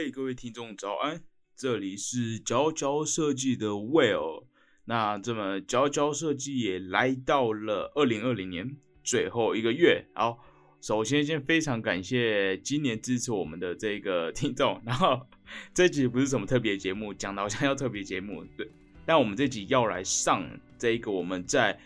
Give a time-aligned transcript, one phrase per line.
[0.00, 1.20] 嘿，各位听众早安，
[1.56, 4.44] 这里是佼佼设计的 Will。
[4.84, 10.06] 那这么佼佼设计也来到了二零二零年最后一个月。
[10.14, 10.38] 好，
[10.80, 14.80] 首先先非常感谢今年支持我们的这个听众。
[14.86, 15.26] 然后
[15.74, 18.70] 这集不是什么特别节目，讲的好像要特别节目，对。
[19.04, 21.76] 但我们这集要来上这一个我们在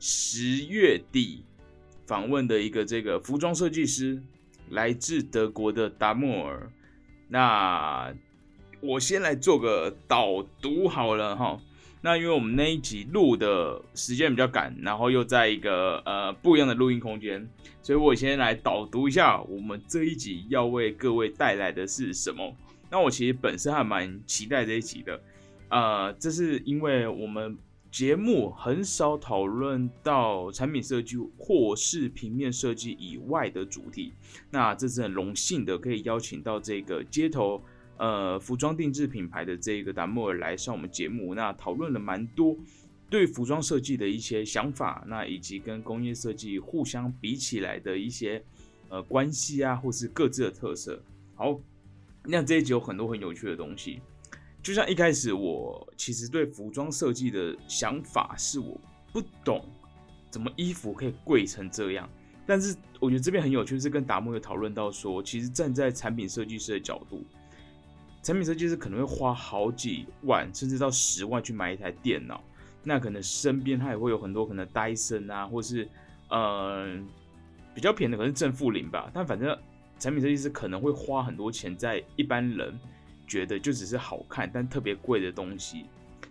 [0.00, 1.44] 十月底
[2.08, 4.20] 访问的一个这个服装设计师，
[4.70, 6.68] 来自德国的达莫尔。
[7.32, 8.12] 那
[8.82, 11.58] 我先来做个导读好了哈。
[12.02, 17.48] 那因为我们那一集录的时间比较赶，然后又在一个呃不一样的录音空间，
[17.80, 22.54] 所以我先来导读一下我们这一集要为各位带来的是什么。
[22.90, 25.18] 那我其实本身还蛮期待这一集的，
[25.70, 27.56] 呃，这是因为我们
[27.92, 34.14] 节目很少讨论到产品设计或是平面设计以外的主题。
[34.50, 37.62] 那这是很荣幸的，可以邀请到这个街头
[37.98, 41.34] 呃服装定制品牌的这个达莫尔来上我们节目。
[41.34, 42.56] 那讨论了蛮多
[43.10, 48.42] 对服装设计的一些想法，那以及跟工业设计互相比起来的一些
[48.88, 50.98] 呃关系啊，或是各自的特色。
[51.34, 51.60] 好，
[52.24, 54.00] 那这一集有很多很有趣的东西。
[54.62, 58.80] 就像一开始我其实对服装设计的想法是我
[59.12, 59.64] 不懂
[60.30, 62.08] 怎么衣服可以贵成这样，
[62.46, 67.24] 但是我觉得这边很有趣，是跟达摩有讨论到说，其实站在产品设计师的角度，
[68.22, 72.42] 产品设计师可能会花好几万甚至到十万去买一台电脑，
[72.84, 75.88] 那可能身边他也会有很多可能戴森啊，或是
[76.30, 77.04] 嗯
[77.74, 79.58] 比较便宜的可能是正负零吧，但反正
[79.98, 82.78] 产品设计师可能会花很多钱在一般人。
[83.32, 85.86] 觉得就只是好看，但特别贵的东西，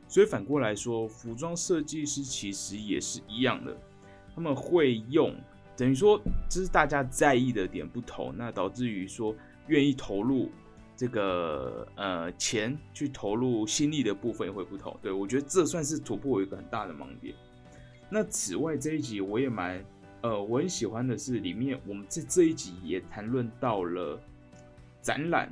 [0.08, 3.76] 所以反过来说，服装设计师其实也是一样的，
[4.36, 5.34] 他们会用，
[5.76, 9.36] 等于说这是大家在意的点不同，那导致于说
[9.66, 10.52] 愿意投入
[10.96, 14.96] 这个呃钱去投入心力的部分也会不同。
[15.02, 17.34] 对我觉得这算是突破一个很大的盲点。
[18.12, 19.84] 那此外这一集我也蛮
[20.22, 24.22] 呃我很喜欢的是里面我们在这一集也谈论到了
[25.02, 25.50] 展览。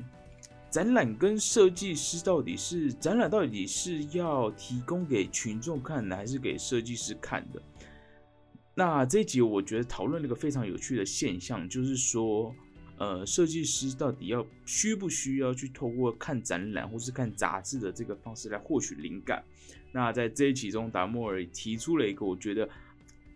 [0.69, 7.61] 展览跟设计师到底是展览到底是要提供给群众看的，还是给设计师看的？
[8.75, 12.53] 那这一集我觉得讨论了一个非常有趣的现象，就是说，
[12.97, 19.43] 呃，设计师到底要需不需要去透过看展览或是看杂志的这个方式来获取灵感？
[19.91, 22.69] 那在这一集中，达莫尔提出了一个我觉得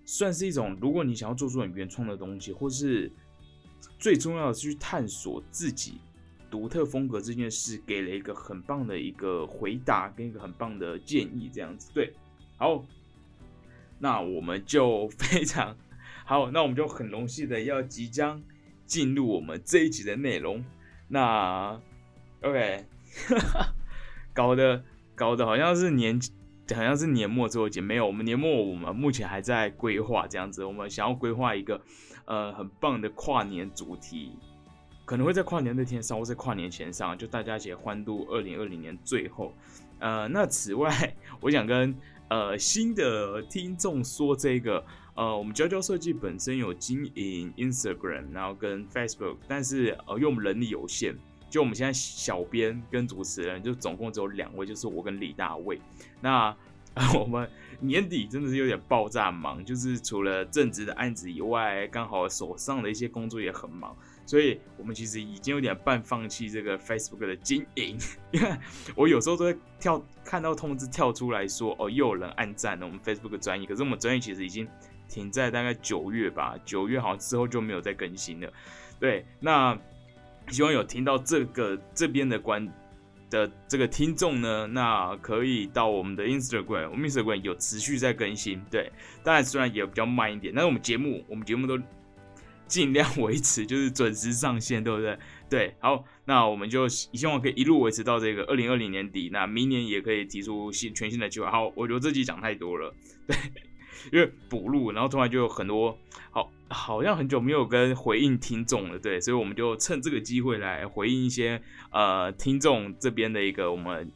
[0.05, 3.11] 算是一种，如果你想要做出很原创的东西，或是
[3.97, 5.95] 最重要的是去探索自己。
[6.53, 12.13] 独特风格这件事给了一个很棒的一个回答跟一个很棒的建议，这样子对，
[12.57, 12.85] 好，
[13.97, 15.75] 那我们就 非常
[16.25, 18.39] 好，那我们就很荣幸的要即将
[18.85, 20.63] 进入我们这一集的内容。
[21.07, 21.81] 那
[22.43, 22.85] OK，
[24.31, 24.83] 搞的
[25.15, 26.21] 搞的好像是年
[26.75, 31.81] 好像是年末之后节没有，我们年末我们目前还在规划这样子，我们想要规划一个
[32.25, 34.37] 呃很棒的跨年主题。
[35.05, 39.53] 可能会在跨年那天上，或在跨年前上，就大家一起欢度二零二零年最后。
[39.99, 41.95] 呃，那此外， 我想跟
[42.29, 44.83] 呃新的听众说，这个
[45.15, 51.15] 呃，我们娇娇设计本身有经营 Instagram，然后跟 Facebook，但是呃，因为我们人力有限，
[51.49, 55.79] 就我们现在小编跟主持人就总共只有两位，就是我跟李大卫。
[56.19, 56.55] 那
[57.17, 57.49] 我们
[57.79, 63.95] 年底真的是有点爆炸忙，就是除了正职的案子以外，刚好手上的一些工作也很忙。
[64.25, 67.97] 所以我们其实已经有点半放弃这个 Facebook 的经营，
[68.31, 68.49] 因为
[68.95, 74.67] 我有时候都会跳看到通知跳出来说，哦，又有人按赞了我们 Facebook 专业，可是我们专业其实已经
[75.09, 78.51] 停在大概九月吧，九月好像之后就没有再更新了。
[78.99, 79.77] 对，那
[80.47, 82.65] 希望有听到这个这边的观
[83.29, 88.89] 的这个听众呢，那可以到我们的 Instagram，我们 Instagram 有持续在更新，对，
[89.21, 91.77] 当然虽然也比较慢一点，但是我们节目我们节目都。
[92.67, 95.17] 尽量维持就是准时上线，对不对？
[95.49, 101.51] 对，好，那我们就希望可以一路维持到这个二零二零年底，那明年也可以提出新全新的计划。
[101.51, 102.91] 好，我觉得这集讲太多了，
[103.27, 103.37] 对，
[104.11, 105.95] 因为补录，然后突然就有很多
[106.31, 111.61] 好，好像很久没有跟回应听众了，对，所以我们就趁这个机会来回应一些
[111.91, 114.11] 呃听众这边的一个我们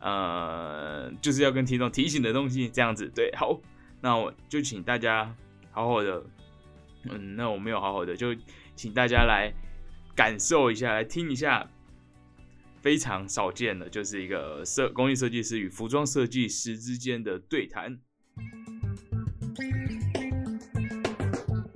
[0.00, 3.60] 呃就是要跟听众提醒的东西，这样子，对，好，
[4.00, 5.32] 那我就请大家
[5.70, 6.24] 好好的。
[7.04, 8.34] 嗯，那我没有好好的，就
[8.76, 9.52] 请大家来
[10.14, 11.70] 感受一下，来听一下
[12.82, 17.98] 非常少见的，就是一个设工艺设计师与服装设计师之间的对谈。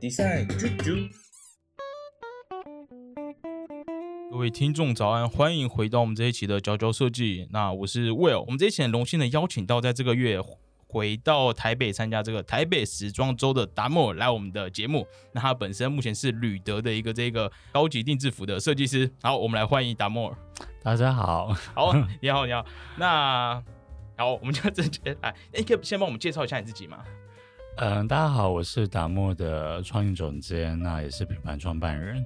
[0.00, 1.08] 比赛啾啾。
[4.30, 7.48] 各位听众早安，欢迎回到我们这一期的佼佼设计。
[7.52, 10.38] 那我是 Will，我们这一期很荣幸的邀请到在这个月
[10.94, 15.04] 回到台北参加这个台北时装周的达莫来我们的节目。
[15.32, 19.10] 那他本身目前是吕德的一个这个高级定制服的设计师。
[19.20, 20.32] 好，我们来欢迎达莫。
[20.84, 21.92] 大家好，好，
[22.22, 22.64] 你好，你好。
[22.96, 23.60] 那
[24.16, 27.02] 好，我们就直接来，哎，可以先帮我们介绍一下你自己吗？
[27.78, 32.24] 嗯，大家好，我是达莫的创意总监，那也是品牌创办人。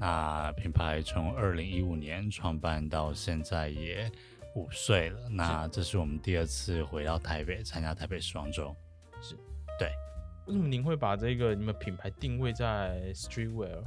[0.00, 4.10] 那品牌从二零一五年创办到现在也
[4.58, 5.28] 五岁了。
[5.30, 8.74] 那这是我们第二次回到台北参加台北时装周。
[9.20, 9.34] 是，
[9.78, 9.90] 对。
[10.46, 13.82] 为什么您会把这个你们品牌定位在 streetwear？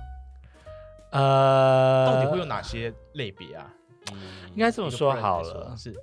[1.11, 3.73] 呃，到底会有哪些类别啊？
[4.53, 5.93] 应该这么说好了，是，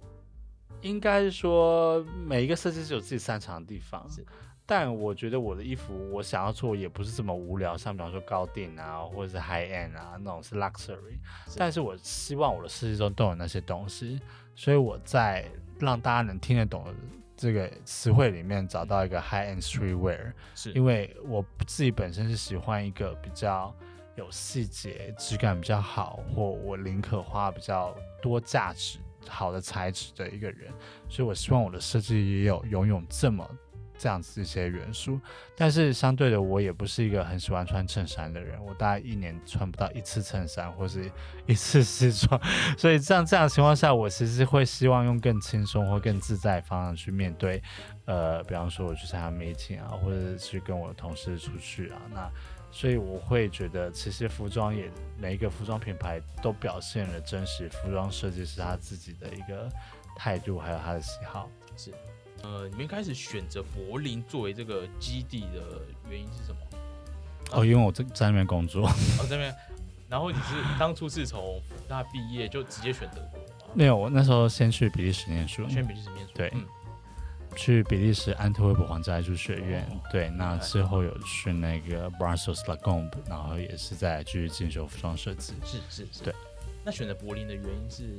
[0.82, 4.08] 应该是说每一个设计师有自己擅长的地方。
[4.10, 4.24] 是。
[4.66, 11.16] 但我觉得我的衣服，我想要做也不是这么无聊，像比方说高定啊，或者是 high end 啊，那种是 luxury。
[11.56, 14.20] 但是我希望我的设计中都有那些东西，
[14.58, 16.92] 所以我在让大家能听得懂的
[17.36, 20.32] 这个词汇里面找到一个 high end streetwear。
[20.56, 23.72] 是因为我自己本身是喜欢一个比较
[24.16, 30.72] 有细节、质感比较好，或我宁可花比较多价值、好的材质的一个人，
[31.08, 33.48] 所以我希望我的设计也有拥有这么。
[33.98, 35.20] 这样子一些元素，
[35.56, 41.10] 但是相对的，我也不是一个很喜欢穿衬衫的人，我大概一年穿不到一次衬衫或是
[41.46, 42.40] 一次西装，
[42.78, 47.62] 所以这样这样的情况下，我其实会希望用更轻松或更自在方式去面对，
[48.04, 52.30] 呃，比方说我去参加 meeting 啊，或者去跟我的同事出去啊，那
[52.70, 59.68] 所以我会觉得，其实服装也每一个服装品牌都表现了真实服装设计师他自己的一个
[60.14, 61.92] 态度，还有他的喜好，是。
[62.42, 65.80] 呃，你们开始选择柏林作为这个基地的
[66.10, 66.58] 原因是什么？
[67.52, 68.86] 哦，因为我在在那边工作。
[68.86, 69.54] 哦，在那边。
[70.08, 73.72] 然后你是当初是从大毕业就直接选德国吗？
[73.74, 75.66] 没有，我那时候先去比利时念书。
[75.66, 76.32] 去比利时念书。
[76.34, 76.52] 对。
[77.56, 79.86] 去比利时安特卫普皇家艺术学院。
[80.10, 80.30] 对。
[80.30, 85.54] 那之后有去那个 Brussels La Gombe，然后也是在继续进修服装设计。
[85.64, 86.22] 是是是。
[86.22, 86.34] 对。
[86.84, 88.18] 那选择柏林的原因是？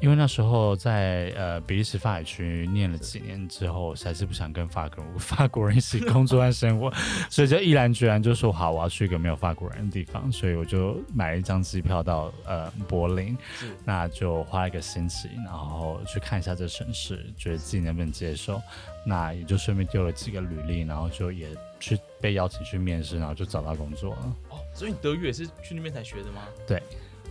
[0.00, 6.92] 因为那时候在呃比利时法语区念了几年之后，还是不想跟法国人法国人一起工作和生活，
[7.30, 13.36] 所以就毅然决然就说好，我要去一个没有法国人的地方，所以我就买了一张机票到呃柏林，
[13.84, 18.60] 那就花了一个星期，然后去看一下这城市，觉得自己能不能接受，
[19.06, 21.48] 那也就顺便丢了几个履历，然后就也
[21.80, 24.36] 去被邀请去面试，然后就找到工作了。
[24.50, 26.42] 哦，所以你德语也是去那边才学的吗？
[26.66, 26.82] 对，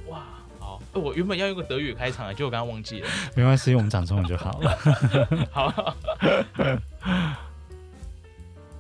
[0.08, 0.26] 哇。
[0.94, 3.10] 我原本要用个德语开场，结果刚刚忘记了。
[3.36, 4.78] 没关系，我们讲中文就好了。
[5.52, 5.96] 好。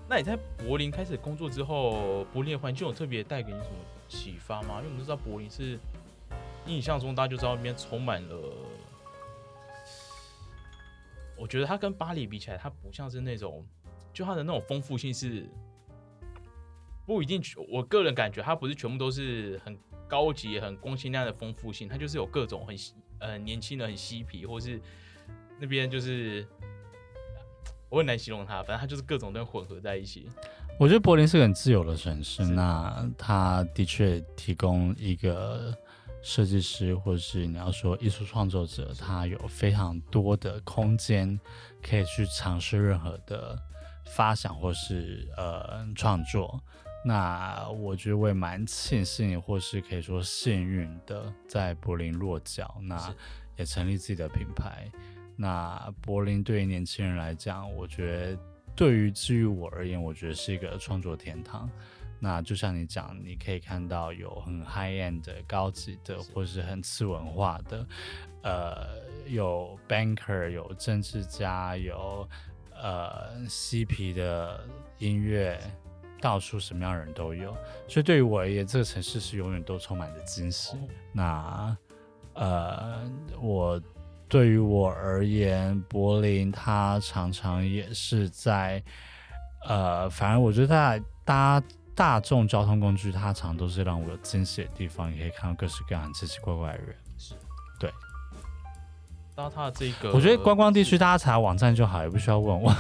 [0.08, 3.76] 那你在柏林开始工作之后，柏林的环境有特别带给你什么
[4.08, 4.76] 启发吗？
[4.78, 5.80] 因为我们都知道柏林是
[6.68, 8.38] 印象中大家就知道那边充满了，
[11.36, 13.66] 我觉得它跟巴黎比起来，它不像是那种，
[14.14, 15.50] 就它的那种丰富性是
[17.06, 17.42] 不一定。
[17.68, 19.76] 我个人感觉它不是全部都是很。
[20.08, 22.76] 高级、很光鲜亮的丰富性，它就是有各种很
[23.20, 24.80] 呃年轻的、很嬉皮，或是
[25.60, 26.46] 那边就是
[27.90, 30.28] 我很难形容它，反正它就是各种都混合在一起。
[30.80, 35.74] 我觉得柏林是个很自由的城市，那它的确提供一个
[36.22, 41.40] 设计师，或是你要说艺术创作者，他有非常多的空间
[41.82, 43.58] 可以去尝试任何的
[44.08, 46.62] 发想或是呃创作。
[47.08, 53.14] 那我觉得我也蛮庆幸，或是可以说幸运的，在柏林落脚，那
[53.58, 54.90] 也成立自己的品牌。
[55.36, 58.40] 那柏林对于年轻人来讲，我觉得
[58.76, 61.70] 对于至于我而言，我觉得是一个创作天堂。
[62.20, 67.88] 那就像你讲，你可以看到有很 high end 的高级的，或是很次文化的，
[68.42, 68.88] 呃，
[69.28, 72.28] 有 banker，有政治家，有
[72.74, 74.66] 呃嬉皮的
[74.98, 75.62] 音乐。
[76.26, 77.56] 到处什么样的人都有，
[77.88, 80.76] 所以对于我而言，这个城市是永远都充满着惊喜。
[81.14, 81.78] 那
[82.34, 83.08] 呃，
[83.40, 83.80] 我
[84.28, 88.84] 对于我而言，柏林它常常也是在
[89.68, 91.62] 呃，反正我觉得在搭
[91.94, 96.96] 大众交通工具，它常都是让我有惊喜的地方，也可以看到各式各样奇奇怪怪的人。
[99.36, 102.74] 到他的这个，我觉得观光地区大家查网站就好，也不需要问我。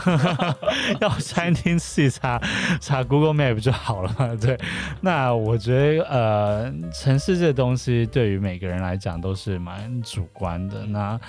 [1.01, 2.41] 要餐厅自己查
[2.79, 4.33] 查 Google Map 就好了嘛。
[4.35, 4.57] 对，
[5.01, 10.85] 那我觉得呃，城市这东西对于每个人来讲都是蛮主观的。
[10.85, 11.19] 那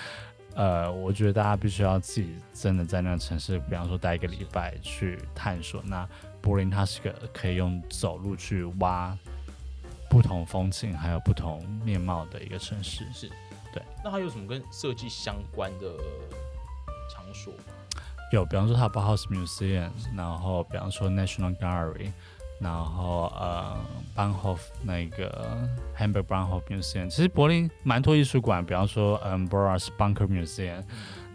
[0.55, 5.83] 呃，我觉得大家必须要自己真的在那个城市，比方说待一个礼拜去探索。
[5.85, 6.09] 那
[6.41, 9.13] 柏林它是个可以用走路去挖
[10.09, 13.05] 不同风景还有不同面貌的一个城市。
[13.13, 13.29] 是，
[13.77, 13.85] 对。
[14.03, 15.93] 那还有什么跟设计相关的
[17.13, 17.59] 场所吗？
[18.33, 22.11] 有，比方说它 Bauhaus Museum，然后比方说 National Gallery，
[22.59, 23.77] 然后呃
[24.17, 30.83] Bahnhof 那个 Hamburg Bahnhof Museum，其实柏林蛮多艺术馆，比方说嗯 Boras Bunker Museum，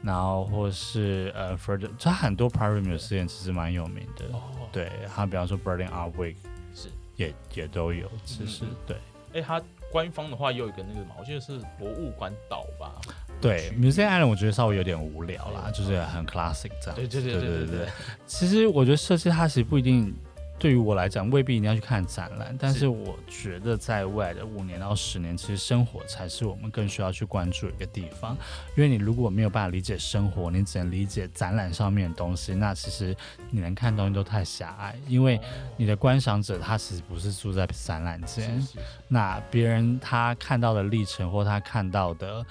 [0.02, 4.26] 然后或是呃 Further，它很多 private museum 其实蛮有名的。
[4.34, 6.36] 哦，对，它比方说 Berlin Art Week
[6.74, 6.90] 是。
[7.18, 8.98] 也也都有，其实对
[9.34, 12.94] 哎、它官方的话也有一个那个嘛，我记得是博物馆岛吧？
[13.42, 16.96] 对 Museum Island 我觉得稍微有点无聊啦，就是很 classic 这样。
[16.96, 17.88] 对对对对对对，
[18.26, 20.16] 其实我觉得设计它其实不一定，
[20.62, 22.82] 对于我来讲未必一定要去看展览，但是。
[22.82, 28.36] 是我觉得在未来的五年到十年，其实生活才是我们更需要去关注的一个地方。
[28.76, 33.16] 因为你如果没有办法理解生活，你只能理解展览上面的东西，那其实
[33.52, 35.40] 你能看东西都太狭隘，因为
[35.78, 38.80] 你的观赏者他其实不是住在展览间是，是是。
[39.08, 42.44] 那别人他看到的历程或他看到的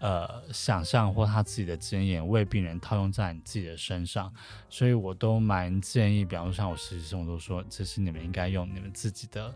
[0.00, 4.32] 呃想象或他自己的经验，为病人套用在你自己的身上，
[4.68, 9.54] 所以我都蛮建议，比方说像我实习生，我都说，这是你们应该用你们自己的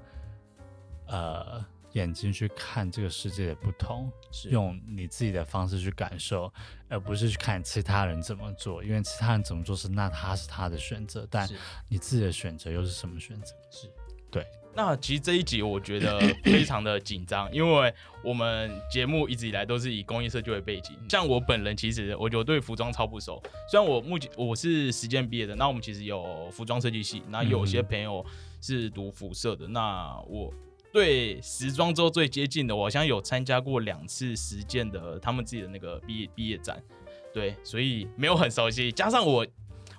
[1.07, 4.11] 呃眼睛去看这个世界的不同，
[4.50, 6.52] 用你自己的方式去感受，
[6.88, 11.49] 而不是去看其他人怎么做，因为其他人怎么做是那他是他的选择，但
[11.88, 13.54] 你自己的选择又是什么选择？
[13.71, 13.90] 是，
[14.30, 14.47] 对。
[14.75, 20.96] 那其实这一集我觉得非常的紧张，因为我们节目一直以来都是以工业设计为背景。
[21.08, 23.42] 像我本人，其实我觉得我对服装超不熟。
[23.68, 28.25] 虽然我目前我是实践毕业的，那我们其实有服装设计系，那有些朋友
[28.60, 29.66] 是读服设的。
[29.66, 30.54] 那我
[30.92, 36.80] 对时装周最接近的，我好像有参加过两次实践的他们自己的那个毕业毕业展，
[37.34, 38.92] 对，所以没有很熟悉。
[38.92, 39.44] 加上我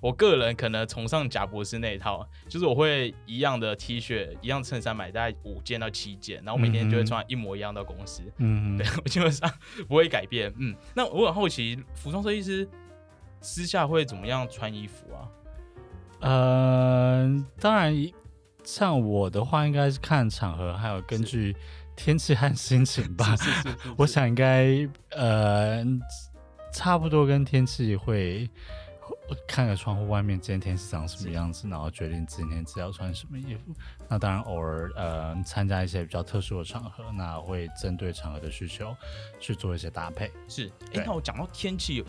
[0.01, 8.21] 我个人可能崇尚贾博士那一套，就是我会一样的 T 恤、一样衬衫买大概五件到七件，然后每天就会穿一模一样到公司。
[8.37, 9.51] 嗯 对，我基本上
[9.87, 10.53] 不会改变。
[10.57, 12.67] 嗯，那我很好奇，服装设计师
[13.41, 15.29] 私下会怎么样穿衣服啊？
[16.21, 17.95] 呃，当然，
[18.63, 21.55] 像我的话，应该是看场合，还有根据
[21.95, 23.35] 天气和心情吧。
[23.37, 25.81] 是是是 我想应该呃，
[26.73, 28.49] 差不多跟天气会
[29.47, 33.73] 看个窗户外面今天天气长什么样子，然后决定今天只要穿什么衣服。
[34.07, 38.95] 那当然，偶尔呃参加一些比较特殊的场合，那会针对场合的需求
[39.39, 40.31] 去做一些搭配。
[40.47, 40.71] 是。
[40.93, 42.03] 哎、那我讲到天气，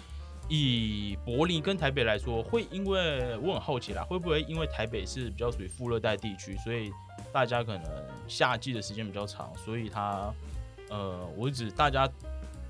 [0.49, 6.91] 以柏林跟台北来说，会因为我很好奇啦，会不会因为台北是比较属于副热带地区，所以
[7.33, 10.33] 大家可能夏季的时间比较长，所以它
[10.89, 12.09] 呃，我指大家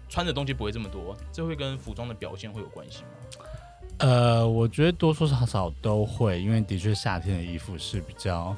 [0.08, 3.08] 穿的东西不会这么多，这会跟服装的表现会有关系吗？
[4.00, 8.56] 呃，我觉得多多少少都会，因为的确夏天的衣服是比较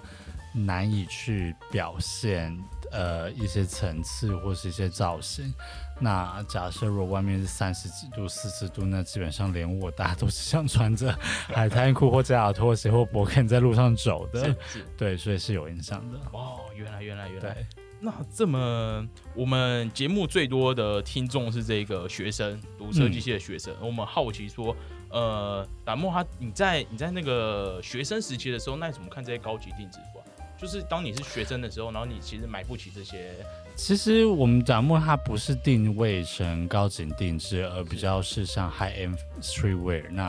[0.55, 2.57] 难以去表现
[2.93, 5.53] 呃一些层次或是一些造型。
[6.01, 11.13] 那假设如果外面是三十几度、四十度，那基本上连我大家都是想穿着
[11.47, 14.55] 海滩裤或夹脚拖鞋或勃肯在路上走的。
[14.97, 16.19] 对，所以是有影响的。
[16.33, 17.57] 哦，原来原来原来。
[18.05, 23.73] 那这么，我们节目最多的听众是这个学生，读设计系的学生。
[23.81, 24.75] 我们好奇说，
[25.13, 30.25] 呃，达莫他你在你在那个学生时期的时候，那你怎么看这些高级定制服啊？
[30.59, 33.35] 就是当你是学生的时候，然后你其实买不起这些，
[33.75, 40.29] 其实我们展幕它不是定位成高级定制，而比较是像 high end streetwear，那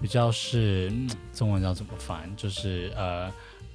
[0.00, 2.28] 比较是、嗯中文叫怎么翻？
[2.36, 3.32] 就是呃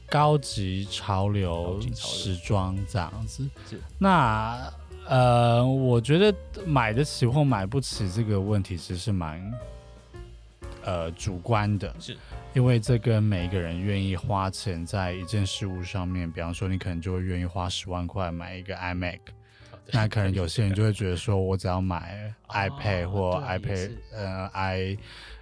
[0.09, 3.49] 高级潮流高级潮流时装这样子。
[3.97, 4.71] 那
[5.07, 6.35] 呃，我觉得
[6.65, 9.39] 买得起或买不起这个问题，其实是蛮
[10.85, 11.93] 呃主观的。
[11.99, 12.17] 是
[12.53, 19.19] 因为这跟每一个人愿意花钱在一件事物上面，比方说你可能就会愿意花十万块买一个 iMac，
[19.91, 24.97] 那可能有些人就会觉得说，我只要买 iPad 或 iPad 是呃 i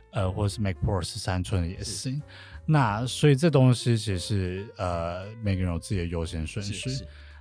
[0.10, 2.20] 呃或是 Mac Pro 十三寸的也行。
[2.66, 6.90] 那所以这东西其实是呃每个人有自己的优先顺序。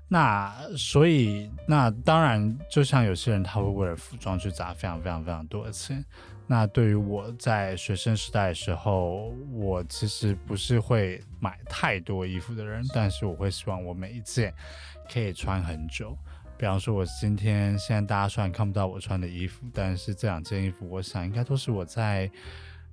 [0.08, 6.04] 那所以那当然，就像有些人他会为了服装去砸非常非常非常多的钱。
[6.46, 14.52] 那对于我在学生时代的时候，我其实不是会买太多衣服的人，但是我会希望我每一件
[15.10, 16.16] 可以穿很久。
[16.58, 22.30] 比方说，我今天现在大家虽然看不到我穿的衣服，但是这两件衣服，我想应该都是我在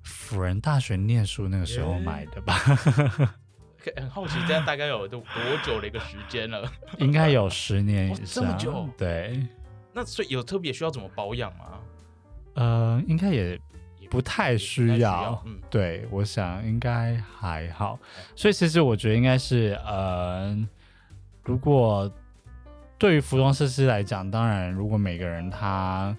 [0.02, 2.56] 辅仁大学念书那个时候耶买的吧。
[3.78, 6.70] 可很好奇，这样大概有多多久的一个时间了？
[6.98, 9.46] 应该有十年以上，这么久对，
[9.92, 11.80] 那所以有特别需要怎么保养吗？
[12.54, 13.58] 呃，应该也
[13.98, 17.98] 也不太也需要，嗯，对，我想应该还好。
[18.34, 20.56] 所以其实我觉得应该是，呃，
[21.44, 22.10] 如果
[22.98, 26.14] 对于服装设计师来讲，当然，如果每个人他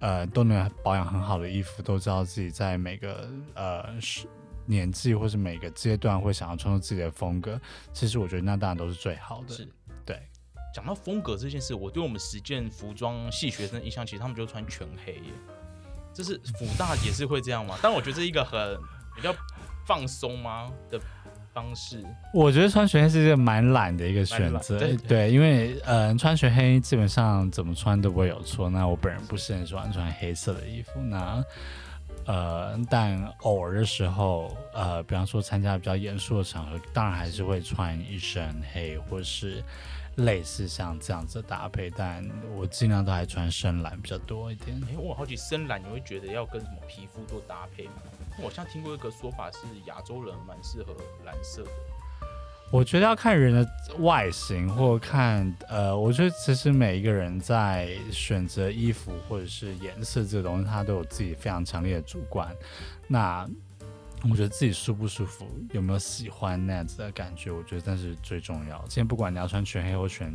[0.00, 4.26] 呃都能保养很好的衣服，都知道自己在每个呃是
[4.66, 7.58] 年纪或是每个阶段会想要创作自己的风格，
[7.92, 9.54] 其实我觉得那当然都是最好的。
[9.54, 9.66] 是
[10.04, 10.20] 对。
[10.74, 15.32] 讲到风格这件事，我对我们实践服装系学生的印象，其实他们就穿全黑耶。
[16.18, 17.78] 这是辅大也是会这样吗？
[17.80, 18.76] 但我觉得这是一个很
[19.14, 19.32] 比较
[19.86, 21.00] 放松吗的
[21.54, 22.04] 方式。
[22.34, 28.68] 我觉得穿全黑是一个蛮懒的一个选择，对对，因为呃穿全黑基本上怎么穿都不会有错。
[28.68, 31.40] 那我本人不是很喜欢穿黑色的衣服，那
[32.26, 39.62] 呃但偶尔的时候，呃比方说参加比较严肃的场合，当然还是会穿一身黑，或是
[40.18, 44.80] 类似像这样子的搭配，但我尽量都还穿深蓝比较多一点。
[44.90, 47.92] 哎、我好奇深蓝，你会觉得要跟什么皮肤做搭配吗？
[48.38, 50.94] 我好像听过一个说法是亚洲人蛮适合
[51.24, 51.70] 蓝色的。
[52.70, 53.68] 我觉得要看人的
[54.00, 62.54] 外形，或看呃，我觉得其实每一个人在选择衣服或者是颜色这个东西，他都有自己非常强烈的主观。
[63.06, 63.48] 那
[64.30, 68.84] 我觉得自己舒不舒服，有没有喜欢那样子的感觉，我觉得那是最重要的。
[68.88, 70.34] 今天不管你要穿全黑或全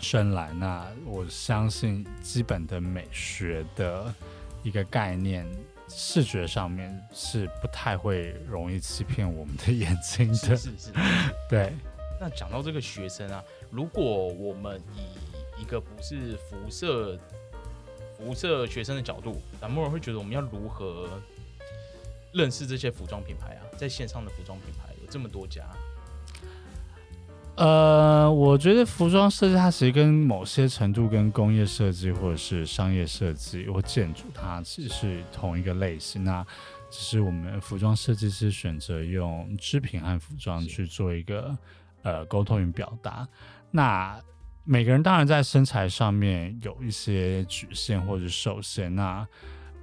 [0.00, 4.14] 深蓝，那我相信基本的美学的
[4.62, 5.46] 一个概念。
[5.92, 10.92] 视觉上面是不太会容易欺骗我们的眼睛的，是是是。
[11.50, 11.72] 对。
[12.20, 17.18] 那讲到这个学生啊，如果我们以一个不是辐射
[18.16, 21.20] 辐射学生的角度，蓝墨人会觉得我们要如何
[22.32, 23.62] 认识这些服装品牌啊？
[23.76, 25.64] 在线上的服装品牌有这么多家，
[27.56, 36.24] 呃，我觉得服装设计它其实跟某些程度跟工业设计或者是商业设计或建筑，它其实是同一个类型。
[36.24, 36.44] 那
[36.90, 41.56] 只是我们服装设计师选择用织品和服装去做一个
[42.02, 43.26] 呃沟通与表达。
[43.70, 44.20] 那
[44.64, 48.94] 每个人当然在身材上面有一些局限或者受限。
[48.94, 49.26] 那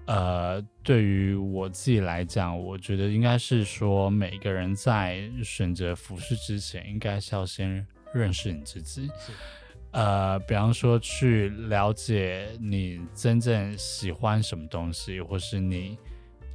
[0.08, 9.12] 呃，对于我自己来讲，我觉得应该是说，每个人在选择服饰之前，应该是要先认识你自己。
[9.92, 15.98] 呃，比方说去了解你真正喜欢什么东西，或是你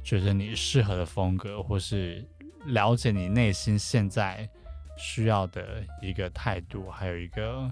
[0.03, 2.25] 觉得你适合的风格，或是
[2.65, 4.49] 了解你内心现在
[4.97, 7.71] 需要的一个态度，还有一个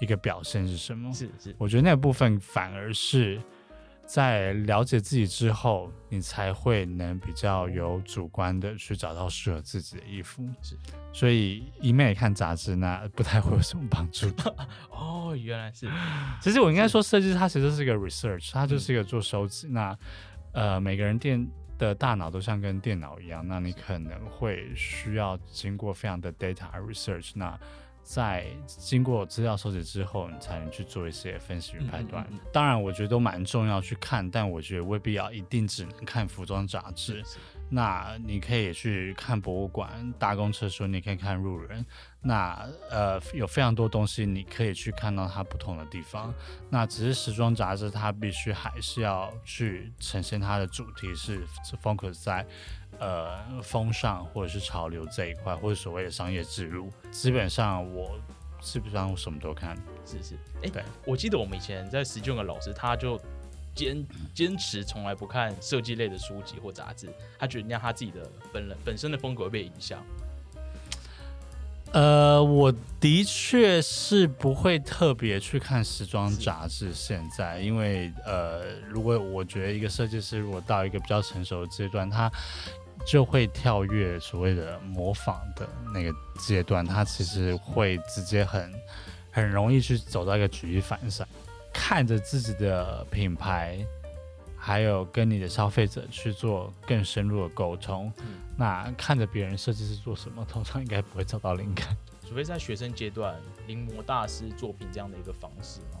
[0.00, 1.12] 一个表现是什么。
[1.12, 3.40] 是是，我觉得那部分反而是
[4.12, 10.44] 在了解自己之后，你才会能比较有主观的去找到适合自己的衣服。
[10.60, 10.76] 是，
[11.12, 14.52] 所以一昧看杂志，那不太会有什么帮助的。
[14.90, 15.88] 哦，原来是，
[16.42, 19.68] 其实我应该说，设计师它其实是一个 research，它就是一个做收集。
[19.68, 19.96] 那
[20.54, 21.46] 呃，每个人电
[21.78, 27.30] 的大脑都像跟电脑一样，那你可能会需要经过非常的 data research。
[27.36, 27.56] 那
[28.02, 32.24] 在经过资料收集之后，你才能去做一些分析与判断。
[32.30, 37.22] 嗯嗯嗯当然，我觉得都蛮重要去看，但我觉得未必要一定只能看服装杂志。
[37.72, 41.86] 那你可以去看博物馆、搭公车的时候，你可以看路人。
[42.22, 46.34] 那呃，有非常多东西你可以去看到它不同的地方。
[46.68, 52.44] 那只是时装杂志，它必须还是要去呈现它的主题是是 focus 在
[53.00, 56.88] 呃风尚或者是潮流这一块，或者所谓的商业植入。
[57.10, 58.18] 基本上我
[58.60, 59.76] 基本上我什么都看。
[60.06, 63.20] 是是，哎、对我记得我们以前在实践的老师，他就
[63.74, 67.08] 坚坚持从来不看设计类的书籍或杂志，
[67.38, 69.98] 他觉得那样他自己的本人本身的风格会被影响。
[71.92, 76.94] 呃，我的确是不会特别去看时装杂志。
[76.94, 82.30] 现在，因为呃，如果我觉得一个设计师如果到一个比较成熟的阶段，他
[83.06, 88.72] 就会跳跃所谓的模仿的那个阶段，他其实会直接很
[89.30, 91.26] 很容易去走到一个举一反三，
[91.72, 93.78] 看着自己的品牌，
[94.56, 98.12] 还有跟你的消费者去做更深入的沟通。
[98.18, 101.96] 嗯那看着别人设计师做什么，通常应该不会找到灵感。
[102.28, 103.34] 除非在学生阶段
[103.66, 106.00] 临摹大师作品这样的一个方式嘛。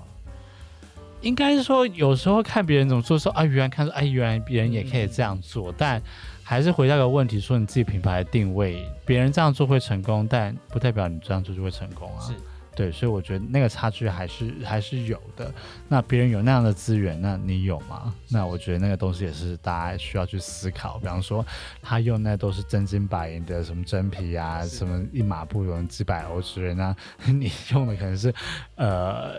[1.22, 6.02] 应该是说，有时候看别人怎么做，说啊，原来看说，哎，原来别人也可以这样做，但
[6.50, 12.20] 还是回到一个问题，说你自己品牌的定位，别人这样做会成功，但不代表你这样做就会成功啊。
[12.20, 12.32] 是，
[12.74, 15.54] 对，所以我觉得那个差距还是还是有的。
[15.86, 18.12] 那别人有那样的资源，那你有吗？
[18.28, 20.98] 那我觉得那个东西也是大家需要去思考。
[20.98, 21.46] 比方说，
[21.80, 26.92] 他用那都是真金白银的什么真皮啊，什么一码布有几百欧之类，那
[27.32, 28.34] 你用的可能是
[28.74, 29.34] 呃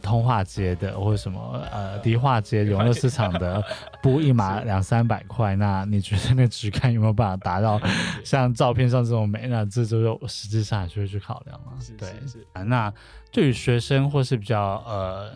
[0.00, 3.62] 通化街的或者什么呃迪化街 永乐市场的
[4.02, 7.80] 布一码两三百块，那你觉得那质感有没有办法达到
[8.24, 9.46] 像照片上这种美？
[9.48, 11.72] 那这就是实际上还是会去考量了。
[11.98, 12.08] 对，
[12.52, 12.92] 啊，那
[13.32, 15.32] 对于学生或是比较呃，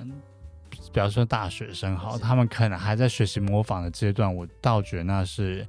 [0.93, 5.67] 比方说大学生好，他们可能还在学习模仿的阶段，我倒觉得那是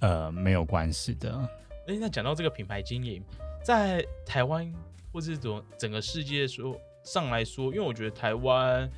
[0.00, 1.32] 呃没有关系的。
[1.86, 3.22] 哎，那讲到这个品牌经营，
[3.62, 4.70] 在台湾
[5.12, 6.76] 或是整整个世界说。
[7.02, 8.90] 上来说，因为我觉得台湾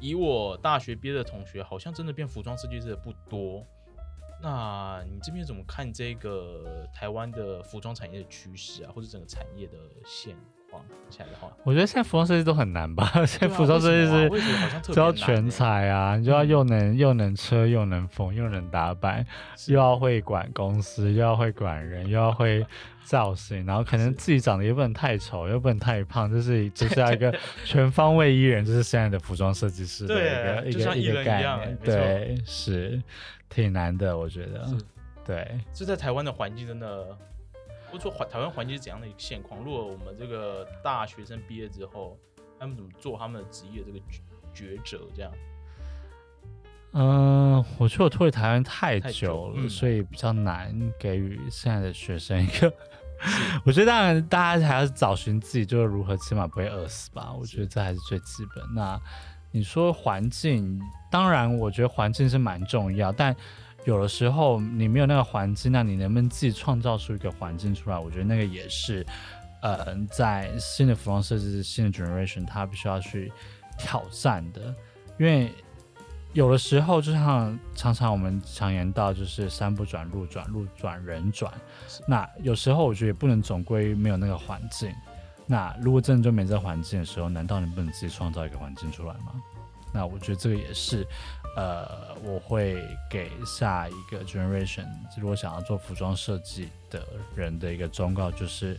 [0.00, 3.66] 以我大学毕业的同学，好像真的变服装设计师的不多。
[4.42, 10.34] 那你这边怎么看这个台湾的服装产业的趋势啊，或者整个产业的线？
[10.70, 13.04] 的话，我觉得现在服装设计都很难吧？
[13.26, 14.30] 现在服装设计师
[14.92, 19.26] 就要全才啊，你就要又能又能车又能缝又能打扮，
[19.68, 22.64] 又要会管公司，又要会管人，又要会
[23.04, 27.34] 造型，然后可能自己长得也不能太丑，又不能太胖，就是就是 要一个
[27.66, 31.78] 全方位艺人，就是现在的服装设计师的一个一个一个概念。
[31.84, 33.02] 对，是
[33.50, 34.66] 挺难的，我觉得。
[35.26, 37.06] 对，就在台湾的环境真的。
[37.90, 39.60] 或者说环台湾环境是怎样的一个现况？
[39.62, 42.16] 如果我们这个大学生毕业之后，
[42.58, 43.98] 他们怎么做他们的职业这个
[44.54, 45.06] 抉择？
[45.14, 45.32] 这样？
[46.92, 52.72] 嗯，我觉得我脱离台湾太久了，所以比较难给予现在的学生一个。
[53.64, 57.32] 我觉得当然大家还要找寻自己，就是如何起码不会饿死吧。
[57.32, 58.64] 我觉得这还是最基本。
[58.74, 59.00] 那
[59.50, 63.34] 你说环境，当然我觉得环境是蛮重要，但。
[63.84, 67.98] 有的时候你没有那个环境，那你能不能自己创造出一个环境出来？
[67.98, 69.04] 我觉得那个也是，
[69.62, 73.32] 呃，在新的服装设计、新的 generation，它必须要去
[73.78, 74.74] 挑战的。
[75.18, 75.52] 因为
[76.32, 81.52] 有的时候，就像常常我们常言道，就是山不转路转，路转人转。
[82.06, 84.92] 那有时候我觉得也不能总归没有那个环境。
[85.46, 89.32] 那如果真的就没这环境的时候，难道你不能自己创造一个环境出来吗？
[89.92, 91.04] 那我觉得这个也是。
[91.56, 94.86] 呃，我会给下一个 generation，
[95.18, 98.78] 如果想要做服装设计的人的一个忠告，就是，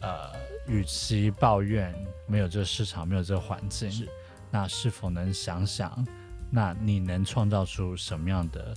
[0.00, 0.30] 呃，
[0.66, 1.94] 与其抱怨
[2.26, 4.08] 没有这个市场，没有这个环境，是，
[4.50, 6.04] 那是否能想想，
[6.50, 8.74] 那你能创造出什么样的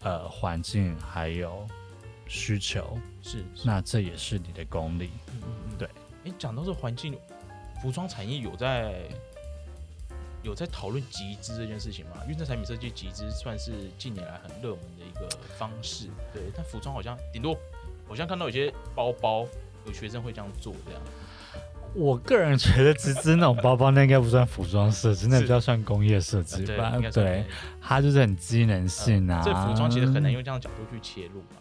[0.00, 1.66] 呃环境，还有
[2.26, 2.98] 需求？
[3.22, 5.10] 是，那这也是你的功力。
[5.28, 5.88] 嗯嗯嗯，对。
[6.24, 7.18] 哎，讲到这环境，
[7.82, 9.02] 服装产业有在。
[10.42, 12.12] 有在讨论集资这件事情吗？
[12.22, 16.42] 因为在产品设计集资算是近年来很热门的一个方式，对。
[16.56, 17.54] 但服装好像顶多，
[18.08, 19.46] 好像看到有些包包
[19.86, 21.00] 有学生会这样做这样。
[21.92, 26.94] 我个人觉得集资那种包包那应该不算服装设计，那比较算工业设计吧。
[27.12, 27.44] 对，
[27.82, 29.42] 它就是很机能性啊。
[29.44, 31.56] 这服装其实很难用这样的角度去切入嘛。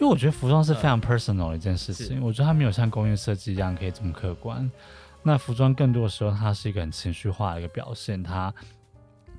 [0.00, 4.70] 为我觉得服装是非常 personal 的一件事情，我觉得它没有像工业设计一样可以这么客观。
[5.26, 8.22] 那服装更多的时候，它是一个很情绪化的一个表现。
[8.22, 8.54] 它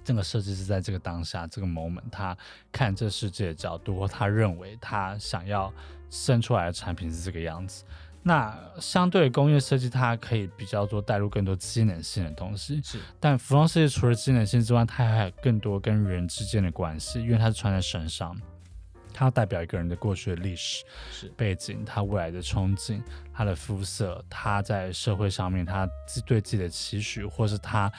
[0.03, 2.37] 这个设计是在这个当下这个 moment，他
[2.73, 5.73] 看这世界的角度，或他认为他想要
[6.09, 7.85] 生出来的产品是这个样子。
[8.21, 12.81] 那相对工业设计，它可以比较多带入更多机能性的东西。
[12.83, 18.35] 是，但服装设计除了机能性之外，它还有更多跟人之间的关系，因为它是穿在身上。
[19.17, 20.85] 它代表一个人的过去的历史
[21.35, 23.01] 背景，他未来的憧憬，
[23.33, 27.91] 他的肤色，他在社会上面他自对自己的期许，或是他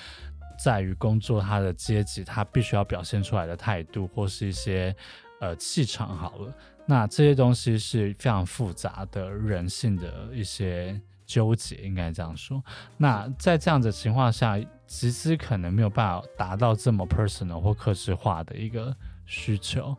[0.57, 4.95] 在于工作他的阶级，他必须要表现出来的态度，或是一些
[5.41, 6.17] 呃气场。
[6.17, 6.55] 好了，
[6.87, 12.63] 那这些东西是非常复杂的人性的一些纠结，应该这样说。
[12.97, 19.97] 那在这样的情况下，其实可能没有办法达到这么 personal 或克制化的一个需求。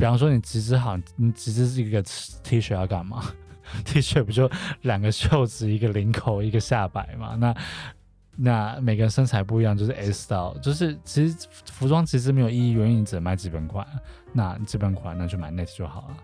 [0.00, 2.02] 比方说，你集资好，你集资是一个
[2.42, 3.22] T 恤要干嘛
[3.84, 7.36] ？T 恤不就两个袖子、一个领口、一个下摆嘛？
[7.38, 7.54] 那
[8.34, 13.86] 那每个人身材不一样，就是 S 到，就是其实服装其实没有意义，原因你只能卖基本款。
[14.32, 16.16] 那基本款那就买 Net 就好了。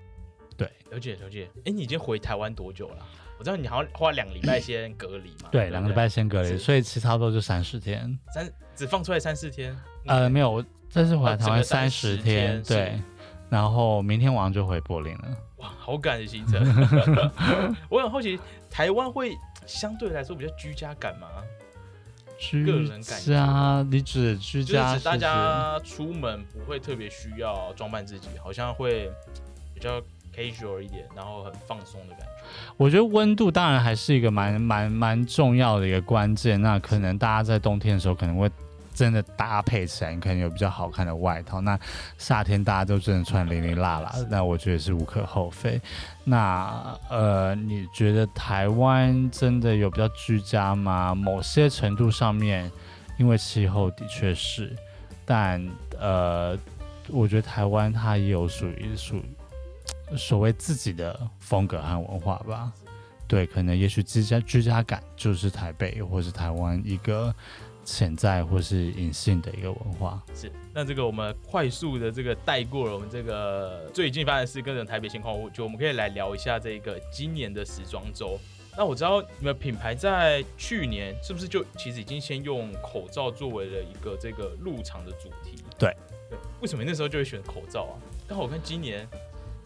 [0.57, 1.47] 对，了解了解。
[1.67, 3.07] 哎，你已经回台湾多久了？
[3.39, 5.51] 我知道你好像花两个礼拜先隔离嘛。
[5.53, 8.19] 对，两个礼拜先隔离，所以其实差不多就三十天。
[8.33, 9.77] 三只放出来三四天？
[10.07, 12.63] 呃，没有，我这次回来台湾三十天。
[12.63, 12.99] 对。
[13.49, 15.25] 然后明天晚上就回柏林了。
[15.57, 16.61] 哇，好赶的行程！
[17.89, 18.39] 我很好奇，
[18.71, 19.33] 台湾会
[19.67, 21.29] 相对来说比较居家感吗？
[22.39, 22.67] 居
[23.01, 29.11] 家，你指居家是指大家出门不会特别需要装扮自己，好像会
[29.73, 30.01] 比较
[30.35, 32.45] casual 一点，然后很放松的感觉。
[32.77, 36.61] 我觉得温度当然还是一个蛮蛮蛮重要的一个关键。
[36.61, 38.51] 那可能大家在冬天的时候可能会。
[38.97, 41.61] 真的搭配起来，你可能有比较好看的外套。
[41.61, 41.79] 那
[42.17, 45.79] 夏天大家都真的穿零零辣辣，那我觉得是无可厚非。
[46.25, 51.15] 那呃，你觉得台湾真的有比较居家吗？
[51.15, 52.73] 某些程度上面
[53.19, 54.75] 因为气候的确是，
[55.27, 55.63] 但
[55.99, 56.59] 呃，
[57.09, 59.23] 我觉得台湾它也有属于属
[60.17, 62.73] 所谓自己的风格和文化吧。
[63.29, 67.35] 对，可能也许居家居家感就是台北或是台湾一个
[67.87, 70.23] 潜在或是隐性的一个文化。
[70.35, 78.39] 是，那这个我们快速的这个带过了我们这个最近发生的事跟台北情况，我觉得我们可以来聊一下这个今年的时装周。
[78.77, 85.65] 那我知道你们品牌在去年是不是就其实已经先用口罩作为了一个这个入场的主题？
[85.79, 85.97] 对，
[86.29, 87.97] 对，为什么那时候就会选口罩啊？
[88.29, 89.09] 刚好我看今年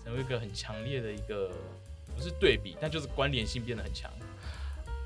[0.04, 1.50] 成为一个很强烈的一个。
[2.12, 4.10] 不是对比，但就是关联性变得很强。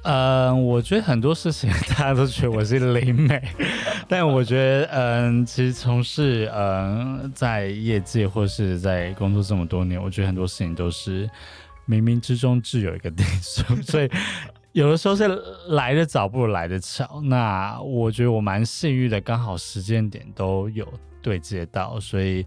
[0.05, 3.43] 嗯，我觉得很多事情大家都觉得我是灵美，
[4.07, 11.27] 但我觉得，嗯，其实从事嗯在业界或是在工作这么多年，我觉得很多事情都是
[11.89, 14.11] 冥冥之中自有一个定数，所以
[14.73, 15.27] 有的时候是
[15.69, 17.23] 来的早不如来的巧。
[17.25, 20.87] 那我觉得我蛮幸运的，刚好时间点都有
[21.23, 22.45] 对接到，所以。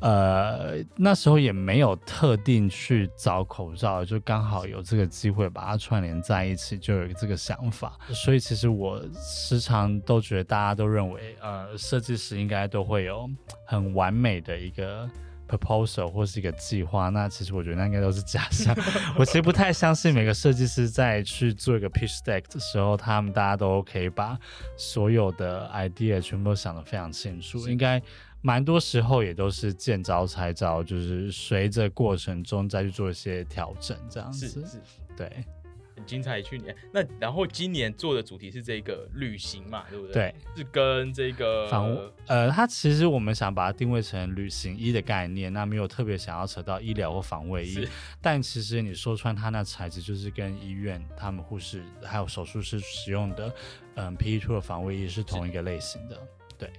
[0.00, 7.98] 呃，那时候也没有特定去找口罩，就刚好有这个机会把它串联在一起，就有这个想法。
[8.08, 13.28] 所以其实我时常都觉得，大家都认为，呃，设计师应该都会有
[13.64, 15.08] 很完美的一个
[15.50, 17.08] proposal 或是一个计划。
[17.08, 18.76] 那其实我觉得那应该都是假象。
[19.18, 24.38] 我其实不太相信每个设计师在去做一个 pitch deck 的时候，他们大家都可以把
[24.76, 28.00] 所有的 idea 全部都想得非常清楚，应该。
[28.42, 34.48] 蛮多时候也都是见招拆招，就是随着过程中再去做一些调整，这样子。
[34.48, 34.80] 是是，
[35.14, 35.30] 对，
[36.00, 36.40] 很精彩。
[36.40, 40.14] 去年那然后今年做的主题是这个旅行嘛，对不对？
[40.14, 47.86] 对，是跟这个防呃，它其实我们想把它定位成旅行衣的概念，那没有特别想要扯到医疗或防卫衣，
[48.22, 53.54] 但其实你说穿它那材质就是跟医院他们护士还有手术室使用的
[53.96, 56.18] 嗯 P E Two 的防卫衣是同一个类型的。
[56.56, 56.70] 对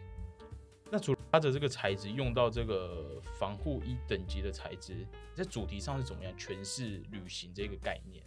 [0.89, 8.21] 那除了它的这个材质用到这个防护衣等级的材质，在主题上是怎么样诠释旅行这个概念？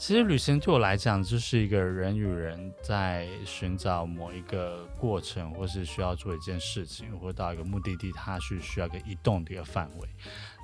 [0.00, 10.08] 其实旅行对我来讲，就是一个人与人在寻找某一个过程，或是需要做一件事情，或到一个目的地，它是需要一个移动的一个范围。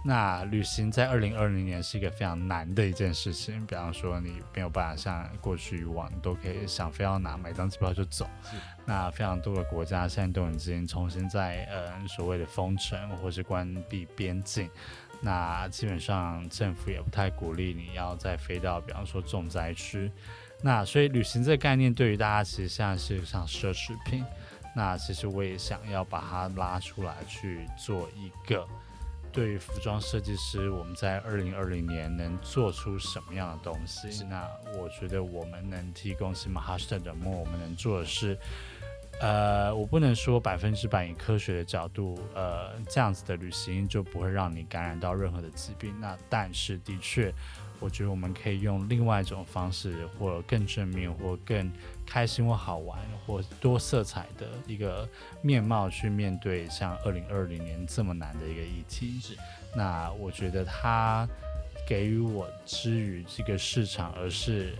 [0.03, 8.27] 那旅行在二零二零年是一个非常难的一件事情，比方说你没有办法像过去以往都可以想非要拿买张机票就走。
[8.87, 14.71] 那非常多的国家现在都已经重新在呃所谓的封城或是关闭边境。
[15.21, 20.11] 那基本上政府也不太鼓励你要再飞到比方说重灾区。
[20.63, 24.25] 那所以旅行这个概念对于大家其实现在是像奢侈品。
[24.75, 28.67] 那其实我也想要把它拉出来去做一个。
[29.33, 34.25] 对于服装设计师，我们在二零二零年能做出什么样的东西？
[34.25, 34.49] 那
[34.79, 38.39] 我觉得我们能提供是马哈斯特的梦，我们能做的是，
[39.21, 45.95] 呃，我不能说百分之百以科学的角度，呃，这样子的旅行就不会让你感染到任何的疾病。
[46.01, 47.33] 那但是的确。
[47.79, 51.71] 我觉得我们可以用另外一种方式，或更正面，或更
[52.07, 55.07] 开心，或好玩，或多色彩的一个
[55.43, 59.21] 面貌去面对像二零二零年这么难的一个议题。
[59.21, 59.37] 是，
[59.75, 61.29] 那我觉得它
[61.87, 64.73] 给予我之于这个市场，而是。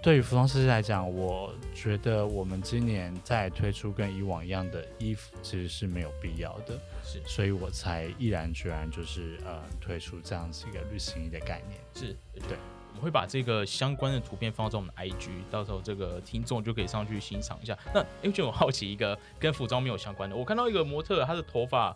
[0.00, 11.80] 对于服装设计来讲，我觉得我们今年再推出跟以往一样的衣服，其实是没有必要的，是，所以我才毅然决然就是呃推出这样子一个旅行衣的概念。
[11.94, 12.16] 是，
[12.48, 12.56] 对，
[12.90, 17.76] 我们会把这个相关的图片放在我们的 IG，到时候这个听众就可以上去欣赏一下。
[17.92, 21.88] 那因为就我好奇一个跟服装没有相关的，我看到一个模特，他的头发，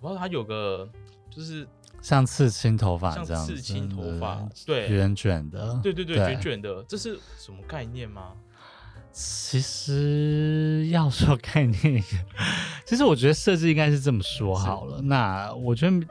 [0.00, 0.88] 我不知道他有个
[1.28, 1.66] 就是。
[2.02, 8.32] 像刺青头发这样，刺青头发，对，卷卷的，对对对，卷卷的，这是什么概念吗？
[9.12, 12.02] 其实要说概念，
[12.86, 15.02] 其实我觉得设计应该是这么说好了。
[15.02, 16.06] 那我觉得，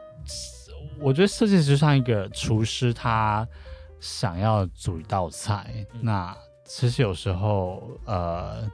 [0.99, 3.47] 我觉得设计就像一个厨师，他
[4.01, 8.69] 想要煮一道菜，那其实有时候，呃，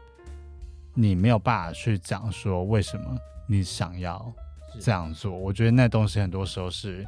[0.96, 3.16] 你没有办法去讲说为什么
[3.48, 4.34] 你想要。
[4.80, 7.06] 这样做，我觉得那东西很多时候是，